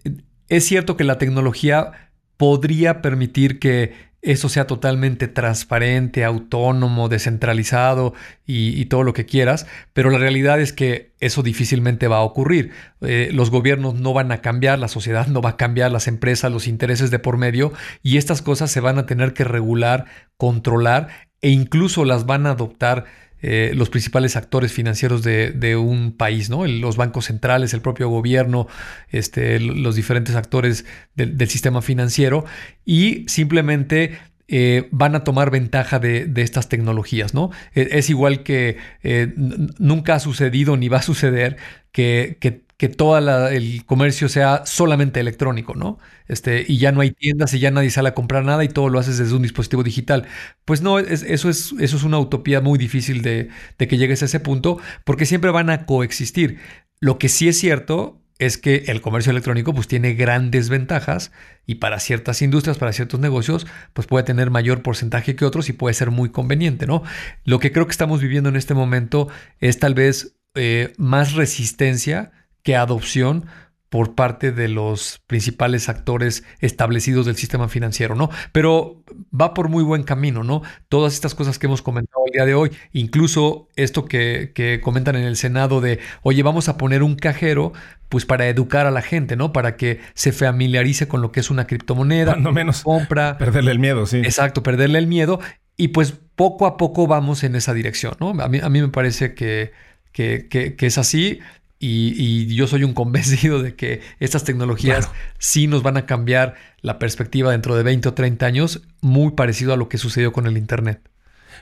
es 0.48 0.66
cierto 0.66 0.96
que 0.96 1.04
la 1.04 1.18
tecnología 1.18 2.10
podría 2.36 3.00
permitir 3.00 3.58
que 3.58 4.10
eso 4.22 4.50
sea 4.50 4.66
totalmente 4.66 5.28
transparente, 5.28 6.24
autónomo, 6.24 7.08
descentralizado 7.08 8.12
y, 8.44 8.84
todo 8.86 9.02
lo 9.02 9.14
que 9.14 9.24
quieras, 9.24 9.66
pero 9.94 10.10
la 10.10 10.18
realidad 10.18 10.60
es 10.60 10.74
que 10.74 11.14
eso 11.20 11.42
difícilmente 11.42 12.06
va 12.06 12.18
a 12.18 12.22
ocurrir. 12.22 12.72
Eh, 13.00 13.30
los 13.32 13.50
gobiernos 13.50 13.94
no 13.94 14.12
van 14.12 14.30
a 14.30 14.42
cambiar, 14.42 14.78
la 14.78 14.88
sociedad 14.88 15.26
no 15.28 15.40
va 15.40 15.50
a 15.50 15.56
cambiar, 15.56 15.90
las 15.90 16.06
empresas, 16.06 16.52
los 16.52 16.66
intereses 16.66 17.10
de 17.10 17.18
por 17.18 17.38
medio, 17.38 17.72
y 18.02 18.18
estas 18.18 18.42
cosas 18.42 18.70
se 18.70 18.80
van 18.80 18.98
a 18.98 19.06
tener 19.06 19.32
que 19.32 19.44
regular, 19.44 20.04
controlar 20.36 21.08
e 21.40 21.48
incluso 21.48 22.04
las 22.04 22.26
van 22.26 22.46
a 22.46 22.50
adoptar 22.50 23.06
eh, 23.42 23.72
los 23.74 23.90
principales 23.90 24.36
actores 24.36 24.72
financieros 24.72 25.22
de, 25.22 25.76
un 25.76 26.12
país, 26.12 26.50
¿no? 26.50 26.66
los 26.66 26.96
bancos 26.96 27.26
centrales, 27.26 27.72
el 27.74 27.80
propio 27.80 28.08
gobierno, 28.08 28.66
este, 29.10 29.60
los 29.60 29.94
diferentes 29.94 30.34
actores 30.34 30.84
del, 31.14 31.48
sistema 31.48 31.82
financiero 31.82 32.44
y 32.84 33.24
simplemente 33.28 34.18
eh, 34.48 34.88
van 34.90 35.14
a 35.14 35.24
tomar 35.24 35.50
ventaja 35.50 35.98
de, 35.98 36.30
estas 36.36 36.68
tecnologías, 36.68 37.34
¿no? 37.34 37.50
E, 37.74 37.88
es, 37.92 38.10
igual 38.10 38.42
que 38.42 38.76
eh, 39.02 39.32
nunca 39.78 40.14
ha 40.14 40.20
sucedido 40.20 40.76
ni 40.76 40.88
va 40.88 40.98
a 40.98 41.02
suceder 41.02 41.56
que 41.92 42.36
que 42.80 42.88
todo 42.88 43.18
el 43.48 43.84
comercio 43.84 44.30
sea 44.30 44.62
solamente 44.64 45.20
electrónico, 45.20 45.74
¿no? 45.74 45.98
Este, 46.28 46.64
y 46.66 46.78
ya 46.78 46.92
no 46.92 47.02
hay 47.02 47.10
tiendas 47.10 47.52
y 47.52 47.58
ya 47.58 47.70
nadie 47.70 47.90
sale 47.90 48.08
a 48.08 48.14
comprar 48.14 48.42
nada 48.42 48.64
y 48.64 48.68
todo 48.68 48.88
lo 48.88 48.98
haces 48.98 49.18
desde 49.18 49.34
un 49.34 49.42
dispositivo 49.42 49.82
digital. 49.82 50.26
Pues 50.64 50.80
no, 50.80 50.98
eso, 50.98 51.50
es, 51.50 51.74
eso 51.78 51.96
es 51.98 52.02
una 52.04 52.18
utopía 52.18 52.62
muy 52.62 52.78
difícil 52.78 53.20
de, 53.20 53.50
de 53.76 53.86
que 53.86 53.98
llegues 53.98 54.22
a 54.22 54.24
ese 54.24 54.40
punto 54.40 54.78
porque 55.04 55.26
siempre 55.26 55.50
van 55.50 55.68
a 55.68 55.84
coexistir. 55.84 56.58
Lo 57.00 57.18
que 57.18 57.28
sí 57.28 57.48
es 57.48 57.58
cierto 57.58 58.22
es 58.38 58.56
que 58.56 58.84
el 58.86 59.02
comercio 59.02 59.28
electrónico 59.28 59.74
pues 59.74 59.86
tiene 59.86 60.14
grandes 60.14 60.70
ventajas 60.70 61.32
y 61.66 61.74
para 61.74 62.00
ciertas 62.00 62.40
industrias, 62.40 62.78
para 62.78 62.94
ciertos 62.94 63.20
negocios, 63.20 63.66
pues 63.92 64.06
puede 64.06 64.24
tener 64.24 64.48
mayor 64.48 64.80
porcentaje 64.80 65.36
que 65.36 65.44
otros 65.44 65.68
y 65.68 65.74
puede 65.74 65.92
ser 65.92 66.10
muy 66.10 66.30
conveniente, 66.30 66.86
¿no? 66.86 67.02
Lo 67.44 67.58
que 67.58 67.72
creo 67.72 67.84
que 67.84 67.92
estamos 67.92 68.22
viviendo 68.22 68.48
en 68.48 68.56
este 68.56 68.72
momento 68.72 69.28
es 69.58 69.78
tal 69.78 69.92
vez 69.92 70.38
eh, 70.54 70.94
más 70.96 71.34
resistencia 71.34 72.32
que 72.62 72.76
adopción 72.76 73.46
por 73.90 74.14
parte 74.14 74.52
de 74.52 74.68
los 74.68 75.20
principales 75.26 75.88
actores 75.88 76.44
establecidos 76.60 77.26
del 77.26 77.34
sistema 77.34 77.68
financiero, 77.68 78.14
¿no? 78.14 78.30
Pero 78.52 79.02
va 79.38 79.52
por 79.52 79.68
muy 79.68 79.82
buen 79.82 80.04
camino, 80.04 80.44
¿no? 80.44 80.62
Todas 80.88 81.12
estas 81.12 81.34
cosas 81.34 81.58
que 81.58 81.66
hemos 81.66 81.82
comentado 81.82 82.22
el 82.26 82.32
día 82.32 82.44
de 82.46 82.54
hoy, 82.54 82.70
incluso 82.92 83.68
esto 83.74 84.04
que, 84.04 84.80
comentan 84.82 85.16
en 85.16 85.24
el 85.24 85.36
Senado 85.36 85.80
de, 85.80 85.98
oye, 86.22 86.44
vamos 86.44 86.68
a 86.68 86.78
poner 86.78 87.02
un 87.02 87.16
cajero, 87.16 87.72
pues 88.08 88.24
para 88.24 88.46
educar 88.46 88.86
a 88.86 88.92
la 88.92 89.02
gente, 89.02 89.34
¿no? 89.34 89.52
Para 89.52 89.76
que 89.76 89.98
se 90.14 90.30
familiarice 90.30 91.08
con 91.08 91.20
lo 91.20 91.32
que 91.32 91.40
es 91.40 91.50
una 91.50 91.66
criptomoneda. 91.66 92.36
no 92.36 92.52
menos. 92.52 92.82
Compra. 92.82 93.38
Perderle 93.38 93.72
el 93.72 93.80
miedo, 93.80 94.06
sí. 94.06 94.18
Exacto, 94.18 94.62
perderle 94.62 95.00
el 95.00 95.08
miedo. 95.08 95.40
Y 95.76 95.88
pues 95.88 96.14
poco 96.36 96.66
a 96.66 96.76
poco 96.76 97.08
vamos 97.08 97.42
en 97.42 97.56
esa 97.56 97.74
dirección, 97.74 98.14
¿no? 98.20 98.40
A 98.40 98.48
mí, 98.48 98.60
a 98.62 98.68
mí 98.68 98.80
me 98.80 98.88
parece 98.88 99.34
que, 99.34 99.72
que, 100.12 100.46
que 100.48 100.86
es 100.86 100.96
así. 100.96 101.40
Y, 101.82 102.54
yo 102.54 102.66
soy 102.66 102.84
un 102.84 102.92
convencido 102.92 103.62
de 103.62 103.74
que 103.74 104.02
estas 104.18 104.44
tecnologías 104.44 105.10
sí 105.38 105.66
nos 105.66 105.82
van 105.82 105.96
a 105.96 106.04
cambiar 106.04 106.54
la 106.82 106.98
perspectiva 106.98 107.52
dentro 107.52 107.74
de 107.74 107.82
20 107.82 108.10
o 108.10 108.14
30 108.14 108.44
años, 108.44 108.82
muy 109.00 109.32
parecido 109.32 109.72
a 109.72 109.76
lo 109.78 109.88
que 109.88 109.96
sucedió 109.96 110.30
con 110.32 110.46
el 110.46 110.58
Internet. 110.58 111.00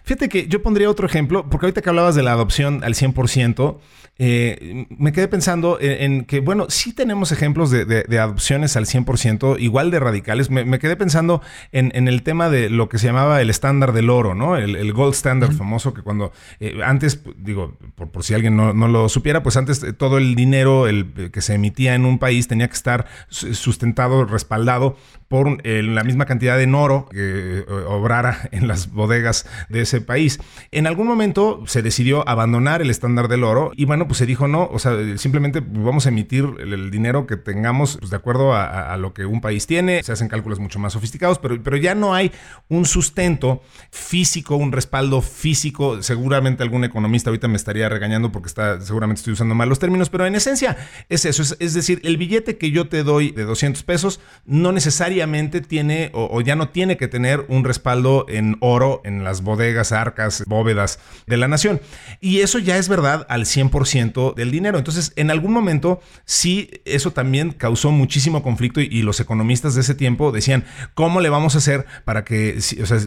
Fíjate 0.08 0.30
que 0.30 0.48
yo 0.48 0.62
pondría 0.62 0.88
otro 0.88 1.06
ejemplo, 1.06 1.50
porque 1.50 1.66
ahorita 1.66 1.82
que 1.82 1.90
hablabas 1.90 2.14
de 2.14 2.22
la 2.22 2.32
adopción 2.32 2.82
al 2.82 2.94
100%, 2.94 3.76
eh, 4.20 4.86
me 4.90 5.12
quedé 5.12 5.28
pensando 5.28 5.78
en, 5.80 6.24
que, 6.24 6.40
bueno, 6.40 6.66
sí 6.70 6.92
tenemos 6.92 7.30
ejemplos 7.30 7.70
de, 7.70 8.18
adopciones 8.18 8.76
al 8.76 8.86
100%, 8.86 9.60
igual 9.60 9.92
de 9.92 10.00
radicales. 10.00 10.50
Me, 10.50 10.78
quedé 10.78 10.96
pensando 10.96 11.40
en, 11.70 12.08
el 12.08 12.22
tema 12.22 12.50
de 12.50 12.68
lo 12.68 12.88
que 12.88 12.98
se 12.98 13.06
llamaba 13.06 13.40
el 13.40 13.48
estándar 13.48 13.92
del 13.92 14.10
oro, 14.10 14.34
¿no? 14.34 14.56
El, 14.56 14.92
gold 14.92 15.14
standard 15.14 15.52
famoso, 15.52 15.94
que 15.94 16.02
cuando 16.02 16.32
eh, 16.58 16.80
antes, 16.84 17.20
digo, 17.36 17.76
por, 17.94 18.24
si 18.24 18.34
alguien 18.34 18.56
no, 18.56 18.72
lo 18.72 19.08
supiera, 19.08 19.42
pues 19.42 19.56
antes 19.56 19.82
eh, 19.82 19.92
todo 19.92 20.18
el 20.18 20.34
dinero 20.34 20.88
el, 20.88 21.30
que 21.30 21.40
se 21.40 21.54
emitía 21.54 21.94
en 21.94 22.04
un 22.04 22.18
país 22.18 22.48
tenía 22.48 22.66
que 22.66 22.74
estar 22.74 23.06
sustentado, 23.28 24.24
respaldado 24.24 24.96
por 25.28 25.64
la 25.64 26.04
misma 26.04 26.24
cantidad 26.24 26.60
en 26.60 26.74
oro 26.74 27.06
que 27.12 27.62
obrara 27.86 28.48
en 28.50 28.66
las 28.66 28.90
bodegas 28.90 29.46
de 29.68 29.82
ese 29.82 29.97
país. 30.00 30.38
En 30.70 30.86
algún 30.86 31.06
momento 31.06 31.62
se 31.66 31.82
decidió 31.82 32.28
abandonar 32.28 32.82
el 32.82 32.90
estándar 32.90 33.28
del 33.28 33.44
oro 33.44 33.72
y 33.76 33.84
bueno, 33.84 34.06
pues 34.06 34.18
se 34.18 34.26
dijo 34.26 34.48
no, 34.48 34.68
o 34.72 34.78
sea, 34.78 34.96
simplemente 35.16 35.60
vamos 35.60 36.06
a 36.06 36.08
emitir 36.10 36.46
el, 36.58 36.90
dinero 36.90 37.26
que 37.26 37.36
tengamos 37.36 37.96
pues, 37.98 38.10
de 38.10 38.16
acuerdo 38.16 38.54
a, 38.54 38.96
lo 38.96 39.12
que 39.14 39.26
un 39.26 39.40
país 39.40 39.66
tiene. 39.66 40.02
Se 40.02 40.12
hacen 40.12 40.28
cálculos 40.28 40.58
mucho 40.58 40.78
más 40.78 40.92
sofisticados, 40.92 41.38
pero, 41.38 41.62
pero 41.62 41.76
ya 41.76 41.94
no 41.94 42.14
hay 42.14 42.32
un 42.68 42.86
sustento 42.86 43.62
físico, 43.90 44.56
un 44.56 44.72
respaldo 44.72 45.20
físico. 45.20 46.02
Seguramente 46.02 46.62
algún 46.62 46.84
economista 46.84 47.30
ahorita 47.30 47.48
me 47.48 47.56
estaría 47.56 47.88
regañando 47.88 48.32
porque 48.32 48.48
está, 48.48 48.80
seguramente 48.80 49.20
estoy 49.20 49.34
usando 49.34 49.54
mal 49.54 49.68
los 49.68 49.78
términos, 49.78 50.10
pero 50.10 50.26
en 50.26 50.34
esencia 50.34 50.76
es 51.08 51.24
eso. 51.24 51.42
Es, 51.58 51.74
decir, 51.74 52.00
el 52.04 52.16
billete 52.16 52.58
que 52.58 52.70
yo 52.70 52.88
te 52.88 53.02
doy 53.02 53.30
de 53.30 53.44
200 53.44 53.82
pesos 53.82 54.20
no 54.44 54.72
necesariamente 54.72 55.60
tiene 55.60 56.10
o, 56.14 56.40
ya 56.40 56.56
no 56.56 56.70
tiene 56.70 56.96
que 56.96 57.08
tener 57.08 57.44
un 57.48 57.64
respaldo 57.64 58.26
en 58.28 58.56
oro 58.60 59.00
en 59.04 59.24
las 59.24 59.42
bodegas, 59.42 59.87
arcas, 59.92 60.44
bóvedas 60.46 60.98
de 61.26 61.36
la 61.36 61.48
nación. 61.48 61.80
Y 62.20 62.40
eso 62.40 62.58
ya 62.58 62.76
es 62.76 62.88
verdad 62.88 63.26
al 63.28 63.44
100% 63.44 64.34
del 64.34 64.50
dinero. 64.50 64.78
Entonces, 64.78 65.12
en 65.16 65.30
algún 65.30 65.52
momento 65.52 66.00
sí, 66.24 66.70
eso 66.84 67.12
también 67.12 67.52
causó 67.52 67.90
muchísimo 67.90 68.42
conflicto 68.42 68.80
y, 68.80 68.98
los 69.08 69.20
economistas 69.20 69.74
de 69.74 69.80
ese 69.80 69.94
tiempo 69.94 70.32
decían, 70.32 70.64
¿cómo 70.94 71.20
le 71.20 71.30
vamos 71.30 71.54
a 71.54 71.58
hacer 71.58 71.86
para 72.04 72.24
que, 72.24 72.58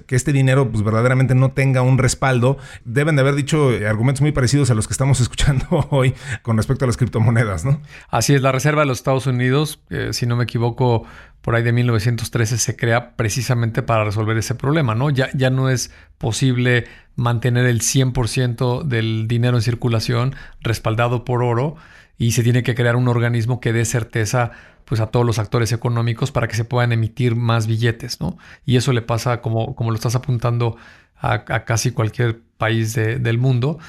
que 0.08 0.16
este 0.16 0.32
dinero 0.32 0.72
pues 0.72 0.84
verdaderamente 0.84 1.36
no 1.36 1.52
tenga 1.52 1.82
un 1.82 1.98
respaldo? 1.98 2.58
Deben 2.86 3.16
de 3.16 3.22
haber 3.22 3.36
dicho 3.36 3.70
argumentos 3.88 4.22
muy 4.22 4.32
parecidos 4.32 4.72
a 4.72 4.74
los 4.74 4.88
que 4.88 4.94
estamos 4.94 5.20
escuchando 5.22 5.88
hoy 5.92 6.16
con 6.42 6.58
respecto 6.58 6.86
a 6.86 6.88
las 6.88 6.98
criptomonedas, 6.98 7.66
¿no? 7.66 7.82
Así 8.10 8.34
es, 8.34 8.42
la 8.42 8.52
Reserva 8.52 8.82
de 8.82 8.88
los 8.88 9.00
Estados 9.00 9.28
Unidos, 9.28 9.82
eh, 9.90 10.10
si 10.14 10.26
no 10.26 10.36
me 10.36 10.46
equivoco, 10.46 11.06
por 11.42 11.56
ahí 11.56 11.64
de 11.64 11.74
1913 11.74 12.58
se 12.58 12.76
crea 12.76 13.16
precisamente 13.16 13.82
para 13.82 14.04
resolver 14.04 14.38
ese 14.38 14.56
problema, 14.56 14.96
¿no? 14.96 15.10
Ya, 15.10 15.30
ya 15.34 15.50
no 15.50 15.70
es 15.70 15.92
posible 16.18 16.86
mantener 17.16 17.66
el 17.66 17.82
100% 17.82 18.84
del 18.84 19.28
dinero 19.28 19.58
en 19.58 19.64
circulación 19.64 20.36
respaldado 20.62 21.26
por 21.26 21.44
oro 21.44 21.76
y 22.18 22.32
se 22.32 22.44
tiene 22.44 22.64
que 22.64 22.76
crear 22.76 22.96
un 22.96 23.08
organismo 23.08 23.60
que 23.60 23.74
dé 23.74 23.86
certeza 23.86 24.52
pues 24.86 25.02
a 25.02 25.08
todos 25.08 25.26
los 25.26 25.40
actores 25.40 25.72
económicos 25.72 26.32
para 26.32 26.48
que 26.48 26.56
se 26.56 26.66
puedan 26.66 26.92
emitir 26.92 27.36
más 27.36 27.66
billetes, 27.66 28.20
¿no? 28.20 28.38
Y 28.66 28.76
eso 28.76 28.92
le 28.92 29.02
pasa, 29.02 29.42
como, 29.42 29.76
como 29.76 29.92
lo 29.92 29.96
estás 29.96 30.16
apuntando, 30.16 30.76
a, 31.22 31.46
casi 31.66 31.92
cualquier 31.92 32.42
país 32.58 32.96
del 32.96 33.38
mundo. 33.38 33.80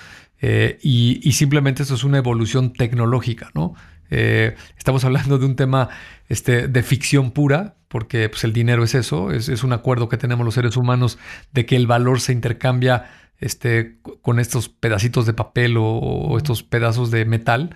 Eh, 0.40 0.78
y, 0.82 1.32
simplemente 1.32 1.82
eso 1.82 1.94
es 1.94 2.04
una 2.04 2.18
evolución 2.18 2.72
tecnológica, 2.72 3.50
¿no? 3.54 3.74
Eh, 4.14 4.54
estamos 4.76 5.06
hablando 5.06 5.38
de 5.38 5.46
un 5.46 5.56
tema 5.56 5.88
este, 6.28 6.68
de 6.68 6.82
ficción 6.82 7.30
pura, 7.30 7.76
porque 7.88 8.28
pues, 8.28 8.44
el 8.44 8.52
dinero 8.52 8.84
es 8.84 8.94
eso, 8.94 9.30
es, 9.30 9.48
un 9.64 9.72
acuerdo 9.72 10.10
que 10.10 10.18
tenemos 10.18 10.44
los 10.44 10.52
seres 10.54 10.76
humanos 10.76 11.18
de 11.52 11.64
que 11.64 11.76
el 11.76 11.86
valor 11.86 12.20
se 12.20 12.32
intercambia 12.34 13.10
este, 13.38 13.96
con 14.20 14.38
estos 14.38 14.68
pedacitos 14.68 15.24
de 15.24 15.32
papel 15.32 15.76
o, 15.78 16.36
estos 16.36 16.62
pedazos 16.62 17.10
de 17.10 17.24
metal. 17.24 17.74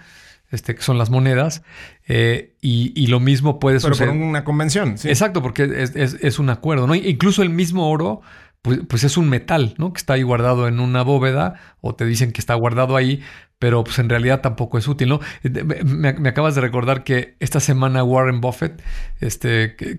Este, 0.52 0.76
que 0.76 0.82
son 0.82 0.96
las 0.96 1.10
monedas, 1.10 1.64
eh, 2.06 2.54
y, 2.60 3.08
lo 3.08 3.18
mismo 3.18 3.58
puede 3.58 3.80
Pero 3.80 3.96
por 3.96 4.08
una 4.10 4.44
convención. 4.44 4.94
Exacto, 5.02 5.42
porque 5.42 5.68
es, 5.96 6.38
un 6.38 6.50
acuerdo, 6.50 6.86
¿no? 6.86 6.94
Incluso 6.94 7.42
el 7.42 7.50
mismo 7.50 7.90
oro, 7.90 8.20
pues, 8.62 8.78
pues, 8.88 9.02
es 9.02 9.16
un 9.16 9.28
metal, 9.28 9.74
¿no? 9.76 9.92
Que 9.92 9.98
está 9.98 10.12
ahí 10.12 10.22
guardado 10.22 10.68
en 10.68 10.78
una 10.78 11.02
bóveda, 11.02 11.54
o 11.80 11.96
te 11.96 12.06
dicen 12.06 12.30
que 12.30 12.40
está 12.40 12.54
guardado 12.54 12.94
ahí, 12.94 13.24
pero 13.58 13.82
pues 13.84 13.98
en 13.98 14.10
realidad 14.10 14.42
tampoco 14.42 14.76
es 14.76 14.86
útil, 14.86 15.08
¿no? 15.08 15.20
Me, 15.42 16.28
acabas 16.28 16.54
de 16.54 16.60
recordar 16.60 17.04
que 17.04 17.36
esta 17.40 17.58
semana 17.58 18.04
Warren 18.04 18.42
Buffett, 18.42 18.82
este, 19.20 19.76
que, 19.76 19.98